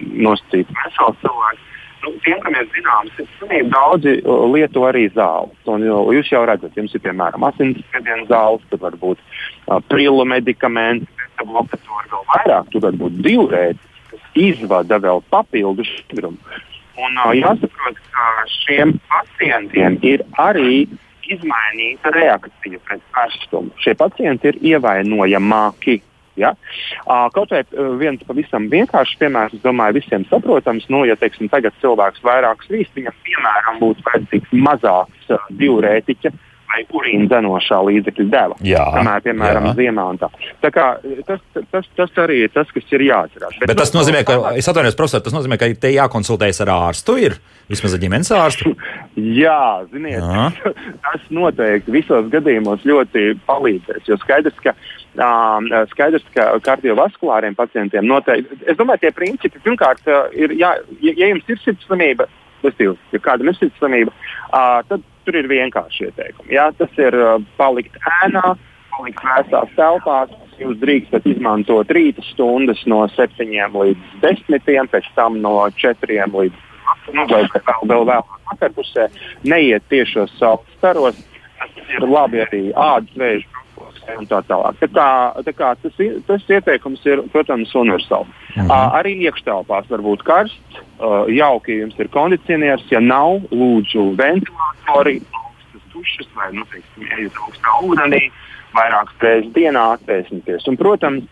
[0.01, 1.67] nosacīta vesela cilvēka.
[2.01, 3.19] Nu, tiem, kam ir zināms,
[3.53, 4.15] ir daudzi
[4.55, 5.53] lieto arī zāles.
[5.69, 5.85] Un,
[6.17, 12.09] jūs jau redzat, jums ir piemēram asinsspiediena zāles, tad var būt uh, prilu medikamenti, blokatori
[12.13, 16.41] vēl vairāk, tur var būt divrēti, kas izvada vēl papildu šķidrumu.
[17.01, 20.87] Un uh, jāsaprot, ka šiem pacientiem ir arī
[21.35, 23.73] izmainīta reakcija pret karstumu.
[23.83, 26.01] Šie pacienti ir ievainojamāki.
[26.41, 26.55] Ja?
[27.35, 27.63] Kaut vai
[28.01, 32.95] viens pavisam vienkāršs piemērs, es domāju, visiem saprotams, nu, ja teiksim, tagad cilvēks vairāk svīst,
[32.97, 36.33] viņam piemēram būtu vajadzīgs mazāks diurētiķa
[36.71, 38.59] vai urīna dzenošā līdzekļa deva.
[38.65, 39.75] Jā, Kamēr, piemēram, jā.
[39.81, 40.31] ziemā un tā.
[40.63, 40.87] tā kā,
[41.29, 43.57] tas, tas, tas arī ir tas, kas ir jāatcerās.
[43.59, 46.73] Bet, Bet tas no, nozīmē, ka, es atvainojos, profesor, tas nozīmē, ka te jākonsultējas ar
[46.77, 47.37] ārstu, ir
[47.71, 48.75] vismaz ar ģimenes ārstu.
[49.43, 50.73] Jā, ziniet, Jā.
[51.07, 54.07] tas noteikti visos gadījumos ļoti palīdzēs.
[54.11, 54.77] Jo skaidrs, ka,
[55.95, 60.07] skaidrs, ka kardiovaskulāriem pacientiem noteikti, es domāju, tie principi pirmkārt
[60.39, 62.31] ir, jā, ja, ja jums ir sirdslimība,
[62.61, 64.13] respektīvi, ja kādam ir sirdslimība,
[64.51, 66.55] uh, tad tur ir vienkārši ieteikumi.
[66.57, 68.57] Jā, tas ir uh, palikt ēnā,
[68.91, 70.33] palikt vēsās telpās.
[70.61, 76.67] Jūs drīkstat izmantot rīta stundas no 7 līdz 10, pēc tam no 4 līdz
[77.15, 79.07] nu, vai vēl, vēl vēlāk vakarpusē,
[79.47, 81.23] neiet tiešos saules staros.
[81.61, 83.65] Tas ir labi arī ādas vēža
[84.19, 84.79] un tā tālāk.
[84.81, 85.09] Tā kā,
[85.47, 88.31] tā kā tas, tas ieteikums ir, protams, universāls.
[88.57, 88.69] Mhm.
[88.69, 92.87] Uh, arī iekštelpās var būt karsts, uh, jauki, ja jums ir kondicionieris.
[92.93, 98.25] Ja nav, lūdzu, ventilatori, augstas dušas vai, nu, teiksim, ejiet augstā ūdenī,
[98.77, 100.67] vairākas reizes dienā atpēsnieties.
[100.71, 101.29] Un, protams,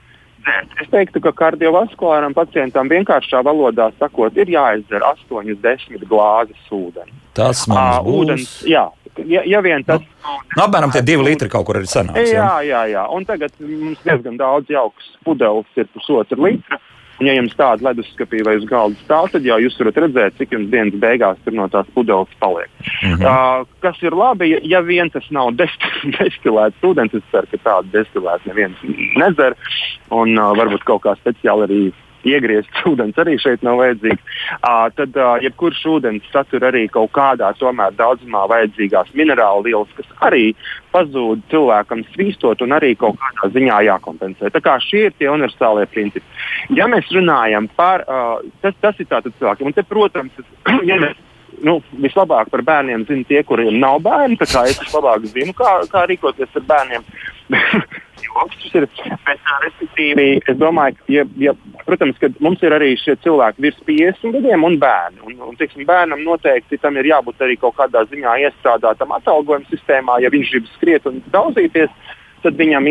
[0.48, 0.74] dzert.
[0.82, 7.12] Es teiktu, ka kardiovaskulāram pacientam vienkāršā valodā sakot, ir jāizdzer 8-10 glāzes ūdeni.
[7.36, 8.22] Tas mums uh, būs.
[8.22, 8.84] Ūdens, jā,
[9.26, 10.02] ja, ja vien tas.
[10.02, 12.30] Nu, nu, apmēram tie divi litri kaut kur ir sanāks.
[12.32, 13.06] Jā, jā, jā.
[13.14, 16.80] Un tagad mums diezgan daudz jaukas pudeles ir pusotra litra.
[17.18, 20.52] Un, ja jums tāda leduskapī vai uz galda stāv, tad jau jūs varat redzēt, cik
[20.54, 22.70] jums dienas beigās tur no tās pudeles paliek.
[23.02, 23.24] Mm -hmm.
[23.26, 25.50] uh, kas ir labi, ja, ja vien tas nav
[26.18, 28.78] destilēts ūdens, es ceru, ka tādu destilētu neviens
[29.18, 29.58] nedzer.
[30.10, 31.82] Un uh, varbūt kaut kā speciāli arī
[32.26, 34.40] iegriezts ūdens arī šeit nav vajadzīgs.
[34.58, 40.10] Uh, tad uh, jebkurš ūdens satur arī kaut kādā tomēr daudzumā vajadzīgās minerālu vielas, kas
[40.30, 40.50] arī
[40.94, 44.52] pazūd cilvēkam svīstot un arī kaut kādā ziņā jākompensē.
[44.54, 46.26] Tā kā šie ir tie universālie principi.
[46.74, 50.44] Ja mēs runājam par, uh, tas, tas ir tātad cilvēkiem, un te, protams,
[50.90, 51.24] ja mēs
[51.64, 54.38] nu, vislabāk par bērniem zina tie, kuriem nav bērni.
[54.42, 57.08] Es vislabāk zinu, kā, kā rīkoties ar bērniem.
[58.38, 58.86] joks ir.
[59.26, 61.54] Bet, respektīvi, es domāju, ka, ja, ja,
[61.86, 65.24] protams, ka mums ir arī šie cilvēki virs 50 gadiem un bērni.
[65.26, 70.20] Un, un, tiksim, bērnam noteikti tam ir jābūt arī kaut kādā ziņā iestrādātam atalgojuma sistēmā,
[70.22, 71.92] ja viņš grib skriet un daudzīties.
[72.38, 72.84] Tad viņam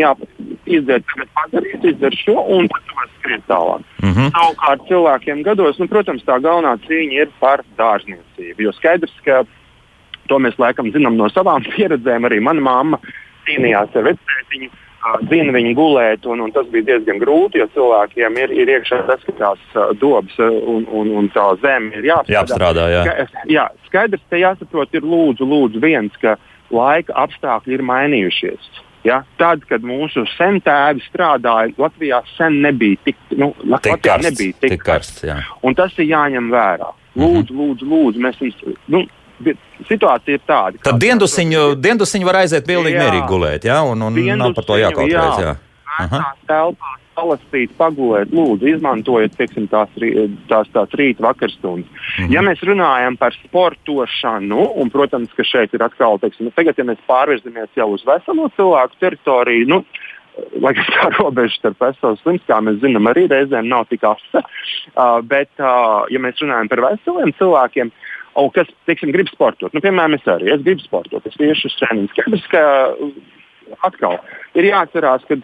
[0.67, 3.85] tagad padarīt, izdara šo, un tad var skriet tālāk.
[4.03, 4.33] Mm -hmm.
[4.35, 8.59] Savukārt cilvēkiem gados, nu, protams, tā galvenā cīņa ir par dārzniecību.
[8.59, 9.45] Jo skaidrs, ka
[10.27, 12.27] to mēs laikam zinām no savām pieredzēm.
[12.27, 12.99] Arī mana mamma
[13.47, 14.69] cīnījās ar vecētiņu
[15.29, 19.61] zina viņu gulēt, un, un tas bija diezgan grūti, jo cilvēkiem ir, ir iekšā saskatās
[19.75, 22.35] uh, dobas, un, un, un tā zeme ir jāapstrādā.
[22.37, 23.05] jāapstrādā jā.
[23.05, 26.37] Ska, jā, skaidrs, te jāsaprot, ir lūdzu, lūdzu viens, ka
[26.73, 28.69] laika apstākļi ir mainījušies.
[29.07, 29.21] Ja?
[29.39, 34.27] Tad, kad mūsu sentēvi strādāja, Latvijā sen nebija tik, nu, tik Latvijā karsts.
[34.27, 35.53] Nebija tik tik karsts karsts.
[35.63, 36.91] Un tas ir jāņem vērā.
[37.17, 38.59] Lūdzu, lūdzu, lūdzu mēs jums,
[38.93, 39.05] nu,
[39.87, 40.81] situācija ir tāda.
[40.83, 45.43] Tad diendusiņu, diendusiņu var aiziet pilnīgi mierīgi gulēt, jā, un, un nav par to jākautrēs.
[45.43, 45.57] Jā.
[45.97, 46.23] Jā.
[46.49, 49.93] Telpās palastīt, pagulēt, lūdzu, izmantojiet teiksim, tās,
[50.51, 51.89] tās, tās rīta vakarstundas.
[51.89, 52.33] Mm -hmm.
[52.35, 56.85] Ja mēs runājam par sportošanu, un, protams, ka šeit ir atkal, teiksim, nu, tagad, ja
[56.85, 59.83] mēs pārvirzamies jau uz veselo cilvēku teritoriju, nu,
[60.61, 64.43] lai gan tā robeža starp veselības slims, kā mēs zinām, arī reizēm nav tik asa.
[64.97, 69.73] Uh, bet, uh, ja mēs runājam par veseliem cilvēkiem, uh, un kas, teiksim, grib sportot.
[69.73, 72.11] Nu, piemēram, es arī es gribu sportot, es tieši uz treniņu.
[72.13, 72.63] Skaidrs, ka
[73.87, 74.19] atkal
[74.57, 75.39] ir jāatcerās, ka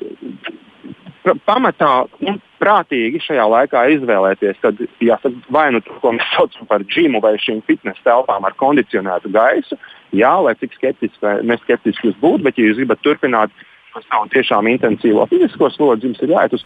[1.47, 1.91] pamatā
[2.27, 7.21] un prātīgi šajā laikā izvēlēties, tad, jāsaka, vai nu to, ko mēs saucam par džimu
[7.23, 9.79] vai šīm fitnes telpām ar kondicionētu gaisu,
[10.15, 14.69] jā, lai cik skeptiski neskeptiski jūs būtu, bet ja jūs gribat turpināt par savu tiešām
[14.71, 16.65] intensīvo fizisko slodzi, jums ir jāiet uz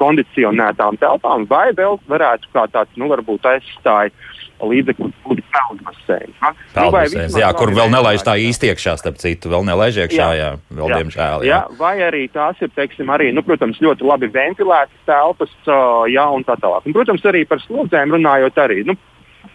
[0.00, 4.12] kondicionētām telpām, vai vēl varētu kā tāds, nu, varbūt aizstāja
[4.64, 6.36] līdzekļu būtu peldbaseins.
[6.72, 10.50] Peldbaseins, nu, jā, kur vēl nelaiž tā īsti iekšā, starp citu, vēl nelaiž iekšā, jā,
[10.54, 11.44] jā vēl jā, diemžēl.
[11.44, 11.50] Jā.
[11.50, 15.52] jā, vai arī tās ir, teiksim, arī, nu, protams, ļoti labi ventilētas telpas,
[16.10, 16.86] jā, un tā tālāk.
[16.86, 18.80] Un, protams, arī par slodzēm runājot arī.
[18.88, 18.96] Nu,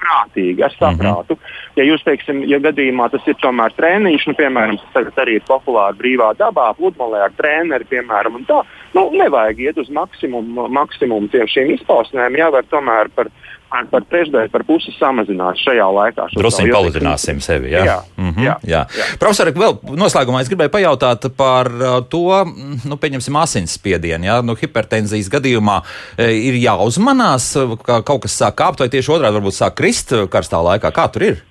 [0.01, 1.35] prātīgi, ar saprātu.
[1.35, 1.75] Mm -hmm.
[1.75, 5.47] Ja jūs teiksim, ja gadījumā tas ir tomēr treniņš, nu, piemēram, tas tagad arī ir
[5.47, 11.27] populāri brīvā dabā, pludmalē ar treneri, piemēram, un tā, nu, nevajag iet uz maksimumu, maksimumu
[11.27, 13.31] tiem šīm izpausmēm, jāvar tomēr par
[13.69, 16.27] par trešdaļu, par pusi samazināt šajā laikā.
[16.37, 17.71] Drusku paludināsim sevi.
[17.73, 18.83] Jā, jā, mm -hmm, jā, jā.
[18.97, 19.07] jā.
[19.21, 22.45] Profesor, vēl noslēgumā es gribēju pajautāt par uh, to,
[22.89, 24.25] nu, pieņemsim, asinsspiedienu.
[24.25, 24.41] Ja?
[24.41, 25.81] Nu, hipertenzijas gadījumā
[26.17, 27.53] e, ir jāuzmanās,
[27.85, 30.91] ka kaut kas sāk kāpt, vai tieši otrādi varbūt sāk krist karstā laikā.
[30.91, 31.43] Kā tur ir?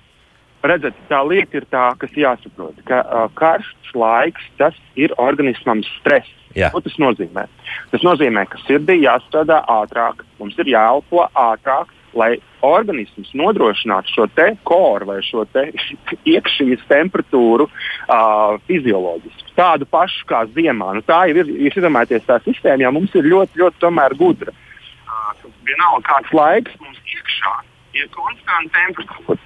[0.59, 6.27] Redzat, tā lieta ir tā, kas jāsaprot, ka uh, karsts laiks tas ir organismam stress.
[6.57, 6.71] Jā.
[6.73, 7.45] Ko tas nozīmē?
[7.91, 14.47] Tas nozīmē, ka sirdī jāstrādā ātrāk, mums ir jāelpo ātrāk, lai organisms nodrošinātu šo te
[14.67, 15.69] koru vai šo te
[16.33, 19.55] iekšīs temperatūru uh, fizioloģiski.
[19.59, 20.93] Tādu pašu kā ziemā.
[20.97, 24.55] Nu, tā jau ir, ja iedomājieties, tā sistēma jau mums ir ļoti, ļoti gudra.
[25.09, 27.55] Uh, vienalga kāds laiks mums iekšā
[27.99, 29.39] ir konstanta temperatūra.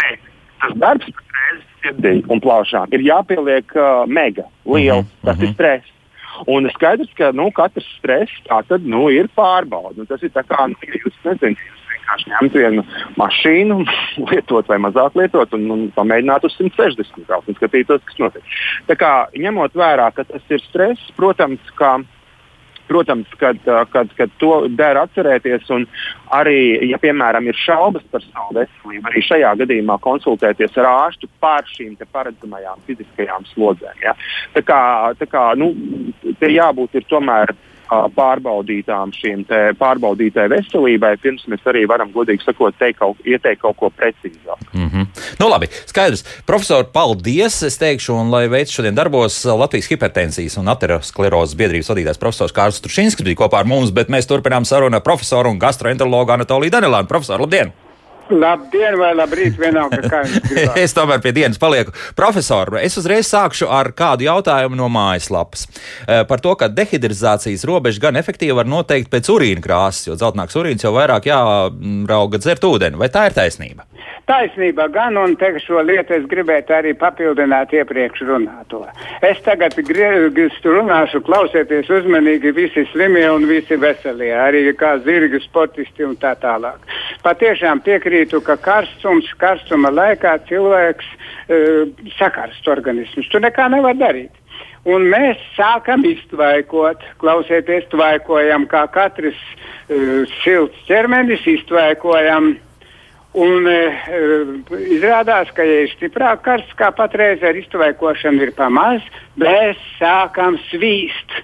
[0.00, 0.28] Bet
[0.60, 5.06] tas darbs pēc sirdī un plaušām ir jāpieliek uh, mega liels.
[5.06, 5.24] Mm -hmm.
[5.24, 5.96] Tas ir stress.
[6.46, 10.00] Un skaidrs, ka nu, katrs stress tad, nu, ir pārbauda.
[10.00, 11.58] Un tas ir tā kā, nu, ja jūs nezināt,
[12.10, 12.84] vienkārši ņemt vienu
[13.18, 13.80] mašīnu,
[14.30, 18.42] lietot vai mazāk lietot, un, un pamēģināt uz 160 braukt un skatīties, kas notiek.
[18.88, 22.00] Tā kā ņemot vērā, ka tas ir stress, protams, ka
[22.90, 23.54] Protams, kad,
[23.92, 25.84] kad, kad to der atcerēties, un
[26.34, 31.62] arī, ja, piemēram, ir šaubas par savu veselību, arī šajā gadījumā konsultēties ar ārstu par
[31.70, 33.94] šīm paredzamajām fiziskajām slodzēm.
[34.02, 34.16] Ja.
[34.56, 34.80] Tā kā,
[35.22, 35.70] tā kā nu,
[36.42, 37.54] te jābūt tomēr
[37.90, 39.44] pārbaudītām šīm
[39.78, 44.70] pārbaudītai veselībai, pirms mēs arī varam, godīgi sakot, kaut, ieteikt kaut ko precīzāku.
[44.72, 45.06] Mm -hmm.
[45.40, 46.24] nu, labi, skaidrs.
[46.46, 47.62] Profesor, paldies!
[47.62, 52.80] Es teikšu, un lai veids šodien darbos Latvijas hipertensijas un aterosklerozes biedrības vadītājs profesors Kārls
[52.80, 57.08] Trušinskis bija kopā ar mums, bet mēs turpinām sarunu ar profesoru un gastroenterologu Anatoliju Danelānu.
[57.08, 57.72] Profesor, labdien!
[58.30, 60.76] Labdien, vai labrīt, vienalga, kā jums gribas.
[60.78, 61.94] es tomēr pie dienas palieku.
[62.18, 65.66] Profesor, es uzreiz sākšu ar kādu jautājumu no mājaslapas.
[66.06, 70.58] Eh, par to, ka dehidrizācijas robeža gan efektīvi var noteikt pēc urīna krāsas, jo dzeltenāks
[70.60, 73.00] urīns jau vairāk jārauga dzert ūdeni.
[73.00, 73.86] Vai tā ir taisnība?
[74.28, 78.82] Taisnība gan, un te šo lietu es gribētu arī papildināt iepriekš runāto.
[79.26, 86.16] Es tagad runāšu, klausieties uzmanīgi visi slimie un visi veselie, arī kā zirgi, sportisti un
[86.20, 86.78] tā tālāk.
[87.24, 93.28] Patiešām piekrītu, ka karstums, karstuma laikā cilvēks uh, sakarst organismus.
[93.32, 94.32] Tu nekā nevar darīt.
[94.88, 102.54] Un mēs sākam iztvaikot, klausieties, tvaikojam, kā katrs uh, silts ķermenis iztvaikojam.
[103.38, 103.78] Un e,
[104.90, 109.04] izrādās, ka, ja ir stiprāk karsts, kā patreiz ar iztvaikošanu ir pamaz,
[109.38, 111.38] mēs sākam svīst.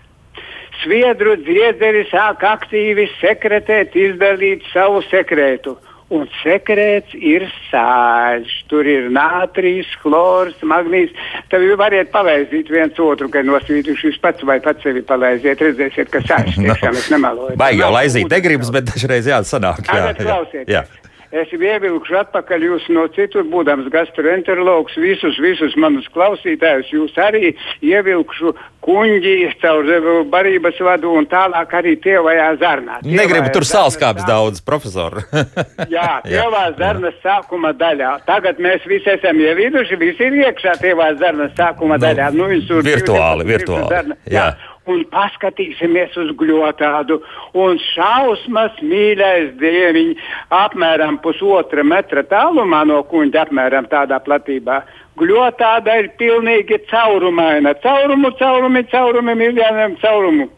[0.83, 5.77] Sviedru dziedzeri sāk aktīvi sekretēt, izdalīt savu sekrētu.
[6.15, 8.51] Un sekrets ir sāļš.
[8.71, 11.15] Tur ir nātrijas, chlors, magnīs.
[11.51, 15.63] Tad jūs variet palaizīt viens otru, kad nosvītuši jūs pats vai pats sevi palaiziet.
[15.63, 17.59] Redzēsiet, ka sāļš tiešām es nemeloju.
[17.59, 19.83] Baigi jau laizīt negribas, bet dažreiz jāsanāk.
[19.91, 20.87] Jā, jā, jā.
[21.35, 27.55] Es ievilkšu atpakaļ jūs no citur, būdams gastroenterologs, visus, visus manus klausītājus, jūs arī
[27.85, 28.55] ievilkšu
[28.87, 29.89] kuņģi caur
[30.31, 33.01] barības vadu un tālāk arī tievajā zarnā.
[33.03, 35.19] Tievajā Negribu tur sālskāpes daudz, profesor.
[35.97, 38.13] jā, tievā zarnas sākuma daļā.
[38.29, 42.31] Tagad mēs visi esam ieviduši, visi ir iekšā tievā zarnas sākuma nu, daļā.
[42.37, 42.49] Nu,
[42.87, 43.91] virtuāli, virtuāli.
[43.91, 44.49] Zarna, jā.
[44.53, 47.19] jā un paskatīsimies uz gļotādu.
[47.59, 50.13] Un šausmas, mīļais dieviņ,
[50.55, 54.83] apmēram pusotra metra tālumā no kuņģa, apmēram tādā platībā.
[55.17, 57.73] Gļotāda ir pilnīgi caurumaina.
[57.83, 60.51] Caurumu, caurumi, caurumi, miljoniem caurumu.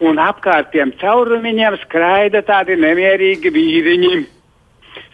[0.00, 4.14] Un apkārtiem caurumiņiem skraida tādi nemierīgi vīriņi.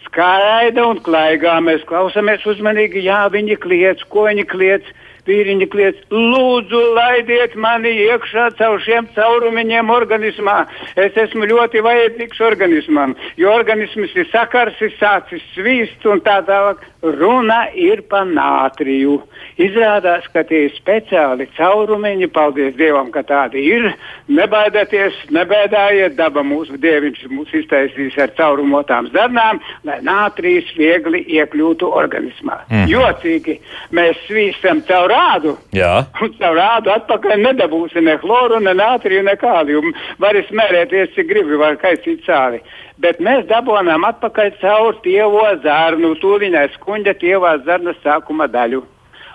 [0.07, 1.57] Skraida un klaigā.
[1.61, 4.95] Mēs klausāmies uzmanīgi, jā, viņi kliedz, ko viņi kliedz
[5.27, 10.57] vīriņi kliedz, lūdzu, laidiet mani iekšā caur šiem caurumiņiem organismā.
[10.99, 16.85] Es esmu ļoti vajadzīgs organismam, jo organisms ir sakars, ir sācis svīst un tā tālāk.
[17.07, 19.19] Runa ir par nātriju.
[19.61, 23.85] Izrādās, ka tie ir speciāli caurumiņi, paldies Dievam, ka tādi ir.
[24.33, 32.59] Nebaidieties, nebēdājiet, daba mūsu dieviņš mūs iztaisīs ar caurumotām zarnām, lai nātrijas viegli iekļūtu organismā.
[32.69, 32.89] Mm.
[32.91, 33.59] Jocīgi
[33.95, 35.55] mēs svīstam caur rādu.
[35.75, 35.93] Jā.
[36.23, 39.93] Un caur rādu atpakaļ nedabūsi ne chloru, ne nātriju, ne kālijumu.
[40.23, 42.61] Var smērēties, cik gribi, var kaisīt sāli.
[43.03, 48.83] Bet mēs dabūjām atpakaļ caur tievo zarnu, tūlīņai skuņģa tievā zarnas sākuma daļu.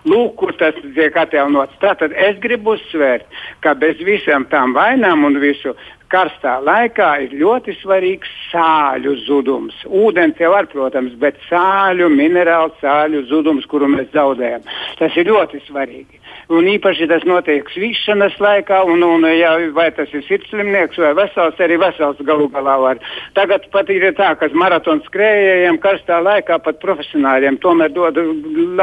[0.08, 1.76] Lūk, kur tas tiek atjaunots.
[1.82, 3.28] Tātad es gribu uzsvērt,
[3.62, 5.76] ka bez visām tām vainām un visu
[6.12, 9.76] karstā laikā ir ļoti svarīgs sāļu zudums.
[9.88, 14.66] Ūdens jau var, protams, bet sāļu, minerālu sāļu zudums, kuru mēs zaudējam,
[15.00, 16.22] tas ir ļoti svarīgi.
[16.52, 21.60] Un īpaši tas notiek svīšanas laikā, un, un ja, vai tas ir sirdslimnieks vai vesels,
[21.62, 23.00] arī vesels galu galā var.
[23.36, 28.18] Tagad pat ir tā, ka maratonu skrējējiem karstā laikā pat profesionāļiem tomēr dod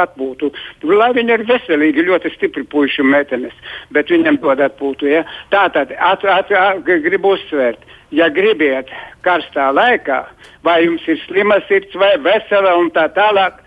[0.01, 0.49] atpūtu.
[0.89, 5.11] Lai viņi ir veselīgi, ļoti stipri puiši un meitenes, bet viņam dod atpūtu.
[5.11, 5.25] Ja?
[5.53, 6.89] Tā tad at, at, at,
[7.19, 7.79] gribu uzsvērt,
[8.15, 8.89] ja gribiet
[9.23, 10.23] karstā laikā,
[10.63, 13.59] vai jums ir slima sirds vai vesela un tā tālāk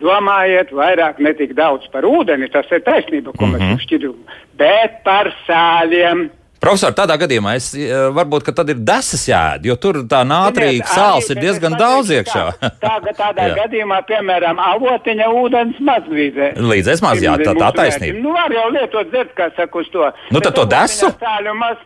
[0.00, 3.60] domājiet vairāk ne tik daudz par ūdeni, tas ir taisnība, ko mm -hmm.
[3.60, 3.82] mēs mhm.
[3.84, 4.16] šķiram,
[4.56, 6.30] bet par sāļiem.
[6.60, 11.28] Profesor, tādā gadījumā es eh, varbūt tad ir desas jēda, jo tur tā nātrīga sāls
[11.30, 12.44] ir diezgan daudz iekšā.
[12.80, 16.54] tā, tā, tādā gadījumā, piemēram, avotiņa ūdens mazlīdzē.
[16.56, 18.22] Līdzēs maz, jā, tā, tā taisnība.
[18.24, 20.08] Nu, var jau lietot dzert, kā saka uz to.
[20.30, 21.12] Nu, tad to desu?
[21.20, 21.76] Sāļu maz,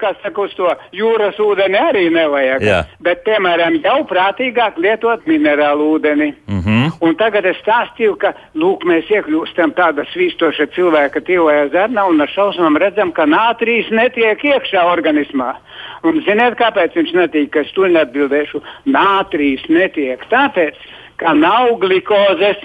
[0.00, 2.64] kas saka, uz to jūras ūdeni arī nevajag.
[2.66, 2.80] Jā.
[3.04, 6.32] Bet, piemēram, jau prātīgāk lietot minerālu ūdeni.
[6.46, 6.92] Mm -hmm.
[7.00, 12.28] Un tagad es stāstīju, ka lūk, mēs iekļūstam tādā svīstoša cilvēka tīvajā zernā un ar
[12.28, 15.54] šausmām redzam, ka nātrīs netiek iekšā organismā.
[16.02, 17.56] Un ziniet, kāpēc viņš netiek?
[17.56, 18.62] Es to neatbildēšu.
[18.86, 20.74] Nātrīs netiek tāpēc,
[21.16, 22.56] ka nav glikozes.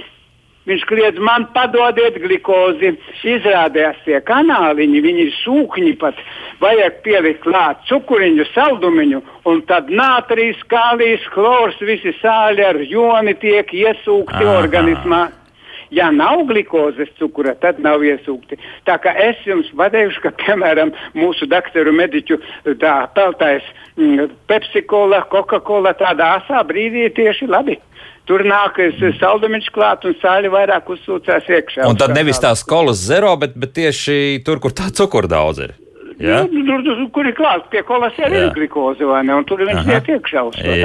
[0.69, 2.93] Viņš kliedz, man padodiet glikozi.
[3.25, 6.17] Izrādījās tie kanāliņi, viņi ir sūkņi pat.
[6.61, 13.73] Vajag pielikt klāt cukuriņu, saldumiņu, un tad nātrīs, kālijas, chlors, visi sāļi ar joni tiek
[13.73, 14.57] iesūkti Aha.
[14.61, 15.23] organismā.
[15.91, 18.55] Ja nav glukozes cukura, tad nav iesūkti.
[18.87, 22.37] Tā kā es jums pateikšu, ka, piemēram, mūsu doktoru mediķu
[22.79, 23.65] tā peltais
[23.97, 27.81] mm, Pepsi-Cola, Coca-Cola tādā asā brīdī tieši labi.
[28.31, 28.77] Tur nāk
[29.19, 31.83] saldumiņš klāt un sāļi vairāk uzsūcās iekšā.
[31.89, 35.73] Un tad nevis tās kolas zero, bet, bet tieši tur, kur tā cukura daudz ir.
[36.21, 36.41] Ja?
[36.51, 39.35] Nu, tur, tur, kur ir klāts pie kolas, arī ir glikoze, vai ne?
[39.41, 40.75] Un tur viņš iet iekšā uz to.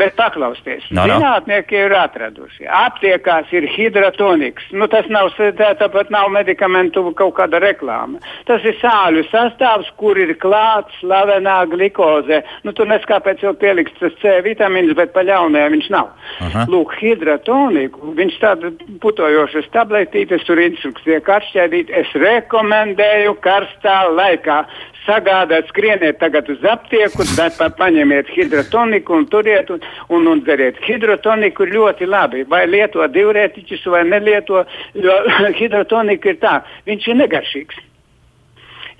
[0.00, 1.16] Bet paklausieties, No, no.
[1.18, 2.66] zinātnieki ir atraduši.
[2.80, 4.68] Aptiekās ir hidratoniks.
[4.72, 8.20] Nu, tas nav, tā, tāpat nav medikamentu kaut kāda reklāma.
[8.48, 12.42] Tas ir sāļu sastāvs, kur ir klāts slavenā glikoze.
[12.64, 16.10] Nu, tur neskāpēc jau pielikts tas C vitamīns, bet pa ļaunajā viņš nav.
[16.46, 16.66] Aha.
[16.70, 18.70] Lūk, hidratoniku, viņš tāda
[19.02, 21.90] putojošas tabletītes, tur instrukcija kā atšķēdīt.
[22.00, 24.59] Es rekomendēju karstā laikā
[25.06, 30.78] sagādāt, skrieniet tagad uz aptieku, tad pa, paņemiet hidratoniku un turiet un, un, un dariet.
[30.86, 32.44] Hidratoniku ir ļoti labi.
[32.50, 35.18] Vai lieto diurētiķus vai nelieto, jo
[35.60, 37.84] hidrotonika ir tā, viņš ir negaršīgs.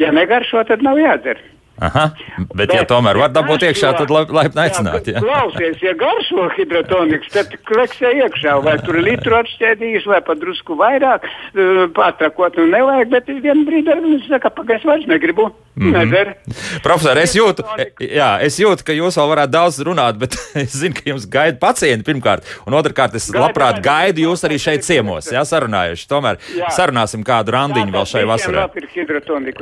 [0.00, 1.40] Ja negaršo, tad nav jādzer.
[1.80, 2.10] Aha.
[2.54, 5.08] Bet, ja tomēr var dabūt iekšā, tad laipni aicināt.
[5.08, 5.22] Jā, Ja?
[5.24, 11.24] klausies, ja garšo hidrotoniks, tad kleksē iekšā, vai tur litru atšķēdījis, vai pat drusku vairāk,
[11.24, 15.50] eh, pārtrakot, nu nevajag, bet vienu brīdi viņš saka, pagaidzi vairs negribu.
[15.80, 16.12] Mm Mhm.
[16.12, 16.82] -hmm.
[16.82, 17.64] Profesor, es jūtu,
[18.00, 21.56] jā, es jūtu, ka jūs vēl varētu daudz runāt, bet es zinu, ka jums gaida
[21.60, 26.06] pacienti pirmkārt, un otrkārt, es Gaida, labprāt gaidu jūs arī šeit ciemos, jā, sarunājuši.
[26.10, 26.68] Tomēr Jā.
[26.76, 28.24] sarunāsim kādu randiņu vēl šai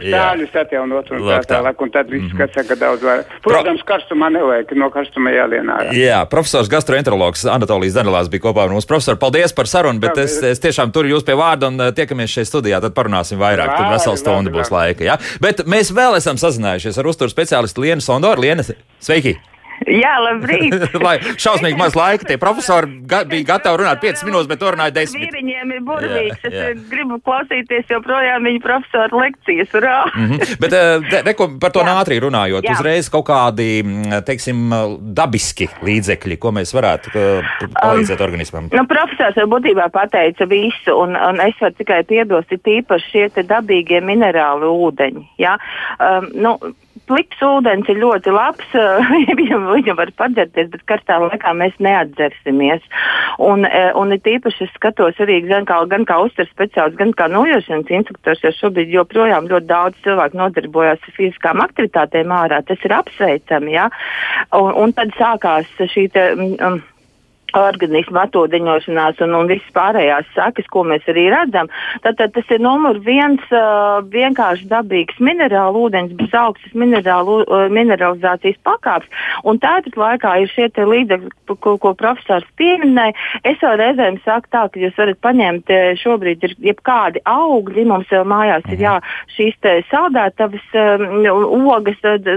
[0.02, 0.18] Jā.
[0.18, 1.38] sāļus atjaunot un tā tā.
[1.38, 1.50] Mhm.
[1.54, 3.24] tālāk, un tad viss, kas saka daudz vairāk.
[3.42, 5.92] Protams, karstumā nevajag, no karstuma jālienā.
[5.92, 8.86] Jā, profesors gastroenterologs Anatolijas Danilās bija kopā ar mums.
[8.86, 12.30] Profesor, paldies par sarunu, bet es, es tiešām turu jūs pie vārda un eh, tiekamies
[12.30, 13.76] šeit studijā, tad parunāsim vairāk.
[13.76, 15.04] Tad vesela stunda būs laika.
[15.04, 15.18] Jā?
[15.40, 18.46] Bet mēs vēl esam sazinājušies ar uzturu speciālistu Lienu Sondoru.
[18.46, 18.64] Liena,
[19.04, 19.36] sveiki!
[19.86, 20.74] Jā, labrīt.
[21.06, 25.18] Lai šausmīgi maz laika, tie profesori ga bija gatavi runāt 5 minūtes, bet runāja 10.
[25.22, 26.42] Vīriņiem ir burvīgs.
[26.42, 26.64] Jā, jā.
[26.72, 29.76] Es eh, gribu klausīties joprojām viņa profesora lekcijas.
[29.78, 29.96] Urā!
[30.14, 30.56] Mhm.
[30.64, 31.94] Bet eh, te- re, ko par to Jā.
[32.02, 32.74] ātri runājot, Jā.
[32.78, 34.66] uzreiz kaut kādi, mm, teiksim,
[35.16, 38.68] dabiski līdzekļi, ko mēs varētu eh, palīdzēt organismam.
[38.74, 43.46] Nu, profesors jau būtībā pateica visu, un, un es varu tikai piebilst, ir tīpaši šie
[43.48, 45.24] dabīgie minerāli ūdeņi.
[45.40, 45.56] Ja?
[45.98, 46.56] Um, nu,
[47.08, 48.74] Pliks ūdens ir ļoti labs,
[49.38, 52.84] viņam, viņam var padzerties, bet karstā laikā mēs neatdzersimies.
[53.44, 57.14] Un, eh, un ir tīpaši es skatos arī gan kā, gan kā uzturs speciālists, gan
[57.16, 62.60] kā nojošanas instruktors, jo šobrīd joprojām ļoti daudz cilvēku nodarbojas ar fiziskām aktivitātēm ārā.
[62.68, 63.88] Tas ir apsveicami, ja?
[64.52, 66.80] un, un tad sākās šī te, um,
[67.56, 71.70] organisma atūdeņošanās un, un visas pārējās sakas, ko mēs arī redzam.
[72.04, 77.66] Tad, tad tas ir numur viens uh, vienkārši dabīgs minerālu ūdens bez augstas minerālu, uh,
[77.72, 79.08] mineralizācijas pakāpes.
[79.48, 81.32] Un tāpat laikā ir šie līdzekļi,
[81.64, 83.16] ko, ko profesors pieminēja.
[83.48, 88.10] Es jau reizēm saku tā, ka jūs varat paņemt eh, šobrīd ir jebkādi augļi, mums
[88.12, 88.94] jau mājās ir jā,
[89.36, 89.56] šīs
[89.88, 91.26] saldētavas um,
[91.72, 92.28] ogas, tad,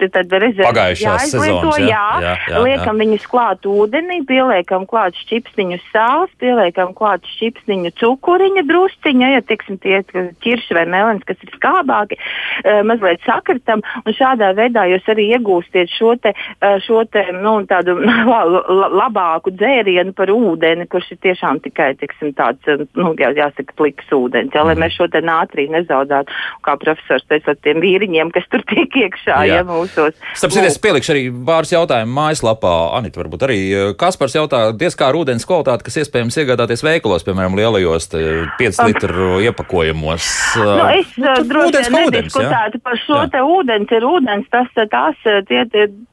[0.00, 2.04] tad, tad Pagājušās jāizlieto, sezonas, jā?
[2.20, 4.49] jā, Jā, jā, liekam viņus klāt ūdenī, pieliekam
[4.90, 10.00] klāt šķipsniņu sāls, pieliekam klāt šķipsniņu cukuriņa drusciņa, ja tieksim tie
[10.44, 12.18] ķirši vai melens, kas ir skābāki,
[12.64, 17.54] eh, mazliet sakartam, un šādā veidā jūs arī iegūstiet šo te, eh, šo te nu,
[17.66, 17.96] tādu
[18.32, 23.32] la- la- labāku dzērienu par ūdeni, kurš ir tiešām tikai, tiksim, tāds, eh, nu, jā,
[23.36, 26.28] jāsaka, pliks ūdens, ja, lai mēs šo te nātriju nezaudētu,
[26.66, 29.60] kā profesors teica, tiem vīriņiem, kas tur tiek iekšā, Jā.
[29.60, 30.14] ja mūsos.
[30.34, 32.72] Starp citu, es pielikšu arī pāris jautājumu mājaslapā.
[32.98, 33.58] Anita, varbūt arī
[34.00, 38.24] Kaspars jautā, diez kā ūdens kvalitāti, kas iespējams iegādāties veikalos, piemēram, lielajos te
[38.60, 40.30] 5 litru iepakojumos.
[40.60, 43.28] Nu, Eh, es uh, droši vien nediskutētu par šo Jā.
[43.34, 45.64] te ūdens, ir ūdens, tas, uh, tās, uh, tie,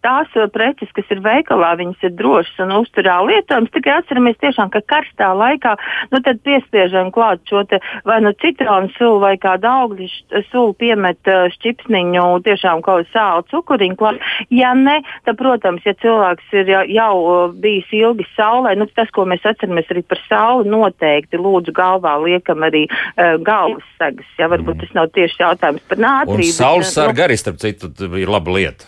[0.06, 3.72] tās uh, preces, kas ir veikalā, viņas ir drošas un uzturā lietojams.
[3.74, 5.76] Tikai atceramies tiešām, ka karstā laikā,
[6.14, 10.10] nu piespiežam klāt šo te vai nu citronu sulu vai kādu augļu
[10.52, 14.22] sulu piemet uh, šķipsniņu, tiešām kaut kādu sālu cukuriņu klāt.
[14.54, 18.88] Ja ne, tad, protams, ja cilvēks ir jau, jau uh, bijis ilgi ilgi saulē, nu,
[18.98, 24.28] tas, ko mēs atceramies arī par sauli, noteikti lūdzu galvā liekam arī uh, galvas sagas.
[24.40, 24.82] Ja, varbūt Mm.
[24.82, 26.52] tas nav tieši jautājums par nātriju.
[26.52, 28.86] Un saules bet, nu, sarga arī, starp citu, ir laba lieta.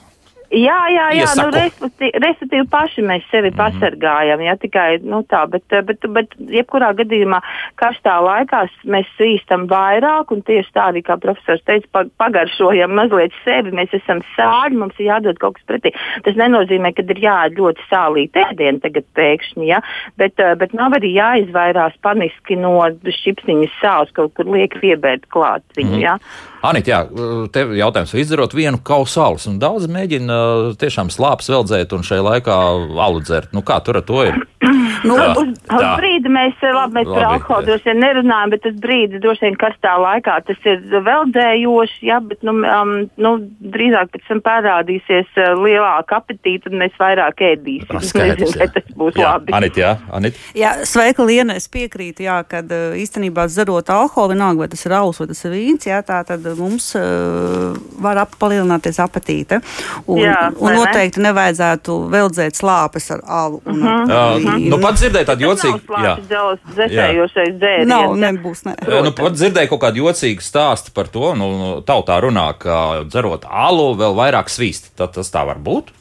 [0.49, 1.53] Jā, jā, jā nu, Iesaku.
[1.53, 4.41] respektīvi, respektīvi paši mēs sevi mm pasargājam.
[4.41, 7.41] Jā, tikai nu, tā, bet, bet, bet jebkurā gadījumā
[7.79, 13.35] karstā laikā mēs svīstam vairāk, un tieši tā arī, kā profesors teica, pa- pagaršojam mazliet
[13.43, 13.73] sevi.
[13.75, 15.91] Mēs esam sāļi, mums ir jādod kaut kas pretī.
[16.23, 19.81] Tas nenozīmē, ka ir jāēd ļoti sālīta ēdiena tagad pēkšņi, ja?
[20.17, 25.65] bet, eh, bet nav arī jāizvairās paniski no šipsniņas sāls, kaut kur liek piebērt klāt
[25.75, 25.99] viņu.
[25.99, 26.17] Ja?
[26.63, 27.01] Anita, jā,
[27.55, 30.38] tev jautājums, vai izdarot vienu kausu alus, un daudz mēģina
[30.79, 32.59] tiešām slāpes veldzēt un šajā laikā
[33.07, 33.53] alu dzert.
[33.55, 34.39] Nu, kā tur ar to ir?
[35.07, 35.91] Nu, Tā, uz, uz tā.
[35.99, 37.67] brīdi mēs, labi, mēs par Labi, alkoholu jā.
[37.69, 42.43] droši vien nerunājam, bet tas brīdis droši vien karstā laikā tas ir veldējoši, jā, bet
[42.47, 43.31] nu, um, nu,
[43.75, 47.99] drīzāk pēc tam parādīsies uh, lielāka apetīte un mēs vairāk ēdīsim.
[47.99, 49.55] Es Skaidrs, nezinu, tas būs Jā, labi.
[49.55, 50.43] Anita, jā, Anita.
[50.57, 51.55] Jā, sveika, Liena.
[51.59, 52.61] Es piekrītu, jā, ka
[52.99, 56.45] īstenībā dzerot alkoholu, vienalga, vai tas ir alus vai tas ir vīns, jā, tā tad
[56.59, 57.71] mums uh,
[58.03, 59.61] var ap, palielināties apetīte.
[60.07, 60.79] Un, Jā, un vai ne?
[60.79, 63.61] noteikti nevajadzētu veldzēt slāpes ar alu.
[63.65, 63.87] Un, Mhm.
[63.87, 64.69] ar Uh, vīnu.
[64.69, 65.79] nu, pat dzirdēju tādu jocīgu.
[67.59, 67.87] Dzēriens.
[67.87, 68.65] Nav, nebūs.
[68.65, 68.75] Ne.
[68.87, 73.03] Uh, Nu, pat dzirdēju kaut kādu jocīgu stāstu par to, nu, nu, tautā runā, ka
[73.05, 74.91] dzerot alu vēl vairāk svīst.
[74.95, 75.93] Tad tas tā var būt.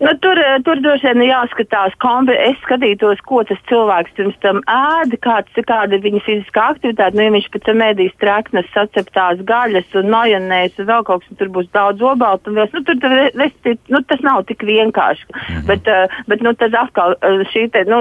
[0.00, 4.62] Nu, tur, eh, tur droši vien jāskatās, kombi, es skatītos, ko tas cilvēks pirms tam
[4.64, 7.18] ēda, kāds, kāda ir viņa fiziskā aktivitāte.
[7.18, 11.36] Nu, ja viņš pēc tam ēdīs treknes, saceptās gaļas un majonēs un vēl kaut kas,
[11.42, 12.72] tur būs daudz obaltu un vēl.
[12.72, 15.28] Nu, tur, tur, resti, nu, tas nav tik vienkārši.
[15.28, 15.68] Mm -hmm.
[15.68, 17.84] Bet, uh, bet nu, tas atkal uh, šī te.
[17.84, 18.00] Nu,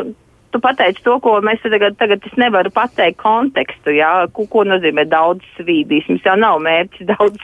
[0.49, 5.03] Tu pateici to, ko mēs tagad, tagad es nevaru pateikt kontekstu, jā, ko, ko nozīmē
[5.09, 6.07] daudz svīdīs.
[6.09, 7.37] Mums jau nav mērķis daudz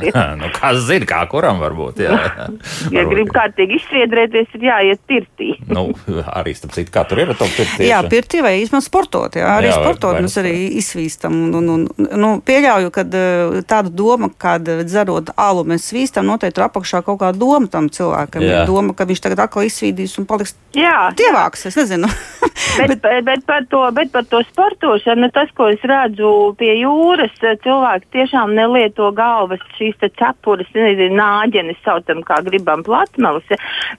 [0.00, 0.22] jā.
[0.40, 2.00] nu, kas zina, kā kuram var būt?
[2.06, 2.46] Jā, jā.
[2.92, 3.12] Ja Varbūt.
[3.12, 5.50] grib kārtīgi izsviedrēties, ir jāiet pirtī.
[5.68, 5.84] Nu,
[6.32, 7.84] arī starp citu, kā tur ir ar to pirkstu.
[7.86, 9.36] Jā, pirtī vai īstenībā sportot.
[9.38, 11.36] Jā, arī Jā, jā, vai- sportot vai mēs nu arī izsvīstam.
[11.46, 13.04] Un, un, un, nu, pieļauju, ka
[13.68, 17.88] tāda doma, kad eh, dzerot alu mēs svīstam, noteikti tur apakšā kaut kāda doma tam
[17.92, 18.44] cilvēkam.
[18.48, 18.64] Jā.
[18.68, 21.66] Doma, ka viņš tagad atkal izsvīdīs un paliks Jā, tievāks.
[21.68, 22.08] Es nezinu.
[22.78, 26.72] Bet, bet, bet, par to, bet par to sportošanu, nu, tas, ko es redzu pie
[26.80, 33.44] jūras, eh, cilvēki tiešām nelieto galvas šīs cepures, nāģenes, saucam, kā gribam, platmelis.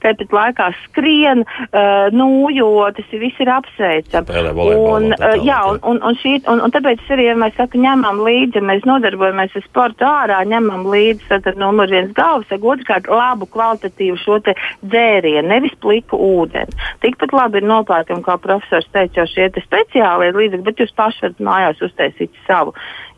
[0.01, 4.41] Tāpat laikā skrien, uh, nūjo, tas ir- viss ir apsveicami.
[4.74, 8.24] Un, uh, jā, un, un, un, šī, un, un tāpēc arī, ja mēs saku, ņemam
[8.26, 13.45] līdzi, ja mēs nodarbojamies ar sportu ārā, ņemam līdzi tad numur viens galvas, otrkārt labu
[13.53, 16.74] kvalitatīvu šo dzērienu, nevis pliku ūdeni.
[17.05, 17.69] Tikpat labi ir
[18.14, 22.74] nopērkam, kā profesors teica, jau šie speciālie līdzekļi, bet jūs paši varat mājās uztaisīt savu.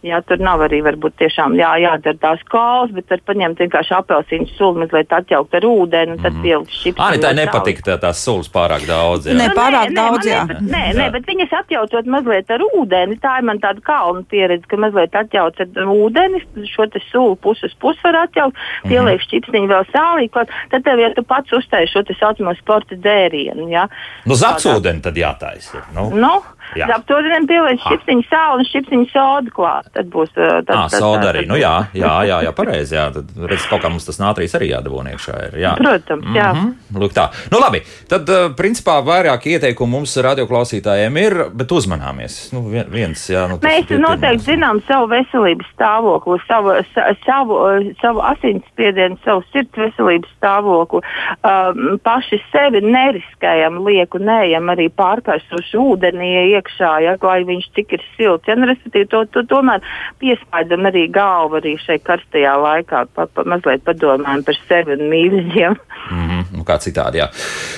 [0.06, 4.46] Jā, tur nav arī varbūt tiešām jā, jādara tās kolas, bet var paņemt vienkārši apelsīnu
[4.54, 7.00] sulu, mazliet atjaukt ar ūdeni un tad pielikt šips.
[7.02, 9.26] Ani, tā nepatika tā, tās sulas pārāk daudz.
[9.26, 9.34] Jā.
[9.34, 10.44] Ne, Nu, pārāk nē, daudz, man jā.
[10.48, 13.18] ne- Nē, nē, bet viņas atjaucot mazliet ar ūdeni.
[13.20, 16.44] Tā ir man tāda kalna pieredze, ka mazliet atjauc ar ūdeni,
[16.76, 18.90] šo te sulu puses pusi var atjaukt, Mhm.
[18.92, 22.96] pieliek šķipsniņu vēl sālī, klāt, tad tev, ja tu pats uztaisi šo te saucamo sporta
[22.96, 23.88] dzērienu, jā.
[24.26, 25.82] Nu, zapsūdeni tad jātaisa.
[25.96, 26.10] Nu.
[26.14, 26.42] Nu,
[26.76, 26.90] Jā.
[26.96, 29.90] ap to vienam pieliek šķipsniņu sāli un šķipsniņu sodu klāt.
[29.94, 31.46] Tad būs tad, Ah, soda arī.
[31.48, 32.96] Nu, jā, jā, jā, jā pareizi.
[32.96, 33.06] Jā.
[33.14, 35.36] Tad, redz, kaut kā mums tas nātrīs arī jādabūna iekšā.
[35.48, 35.76] Ir, jā.
[35.80, 36.50] Protams, jā.
[36.56, 37.30] Mhm, Lūk, tā.
[37.52, 37.82] Nu, labi.
[38.10, 38.26] Tad,
[38.58, 42.52] principā, vairāk ieteikumu mums radioklausītājiem ir, bet uzmanāmies.
[42.54, 47.58] Nu, vien- viens, jā, nu, Mēs noteikti zinām savu veselības stāvokli, savu, sa, savu,
[48.02, 51.02] savu asinsspiedienu, savu sirds veselības stāvokli.
[51.46, 58.06] Um, paši sevi neriskējam, lieku neejam arī pārkārsuši ūdenī iekšā, ja, lai viņš cik ir
[58.16, 58.50] silts.
[58.50, 59.84] Ja, nu, respektīvi, to, to tomēr
[60.24, 65.78] piespaidam arī galvu arī šai karstajā laikā, pa, pa, mazliet padomājam par sevi un mīļiem.
[66.06, 67.30] Mhm, nu, kā citādi, jā.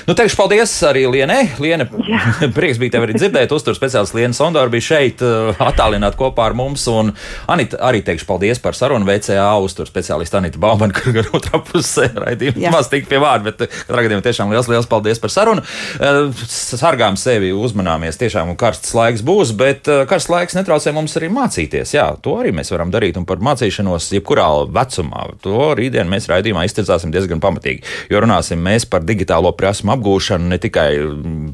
[0.08, 1.44] Nu, teikšu paldies arī Lienai.
[1.64, 1.88] Liena,
[2.58, 3.54] prieks bija tevi arī dzirdēt.
[3.56, 6.86] Uztur speciālists Liena Sondora bija šeit, uh, attālināt kopā ar mums.
[6.92, 7.14] Un
[7.52, 12.10] Anita, arī teikšu paldies par sarunu VCA uztur speciālistu Anita Baumanu, kur gan otrā pusē
[12.16, 15.66] raidījuma maz tik pie vārda, bet uh, katrā gadījumā tiešām liels, liels paldies par sarunu.
[16.00, 21.30] Uh, Sargām sevi, uzmanāmies, tiešām un karsts laiks būs, bet karsts laiks netraucē mums arī
[21.34, 21.94] mācīties.
[21.96, 25.26] Jā, to arī mēs varam darīt un par mācīšanos jebkurā vecumā.
[25.46, 30.60] To rītdien mēs raidījumā iztirzāsim diezgan pamatīgi, jo runāsim mēs par digitālo prasmu apgūšanu ne
[30.62, 30.90] tikai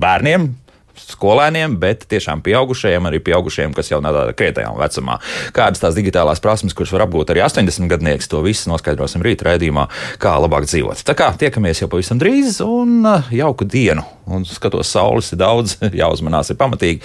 [0.01, 0.51] bērniem.
[0.93, 5.17] Skolēniem, bet tiešām pieaugušajiem, arī pieaugušajiem, kas jau nav tādā krietnējā vecumā.
[5.55, 9.87] Kādas tās digitālās prasmes, kuras var apgūt arī 80 gadnieks, to visu noskaidrosim rīt raidījumā,
[10.21, 11.01] kā labāk dzīvot.
[11.07, 14.05] Tā kā tiekamies jau pavisam drīz un uh, jauku dienu.
[14.29, 17.01] Un skatos, saules ir daudz, jāuzmanās ir pamatīgi,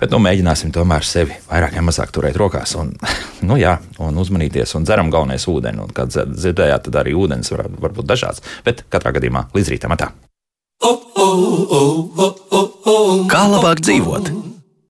[0.00, 2.94] bet nu, mēģināsim tomēr sevi vairāk vai mazāk turēt rokās un,
[3.48, 5.82] nu, jā, un uzmanīties un dzeram galvenais ūdeni.
[5.82, 9.98] Un, kā dzirdējāt, tad arī ūdens var, var būt dažāds, bet katrā gadījumā līdz rītam
[9.98, 10.12] atā.
[13.32, 14.51] Kā labāk dzīvot?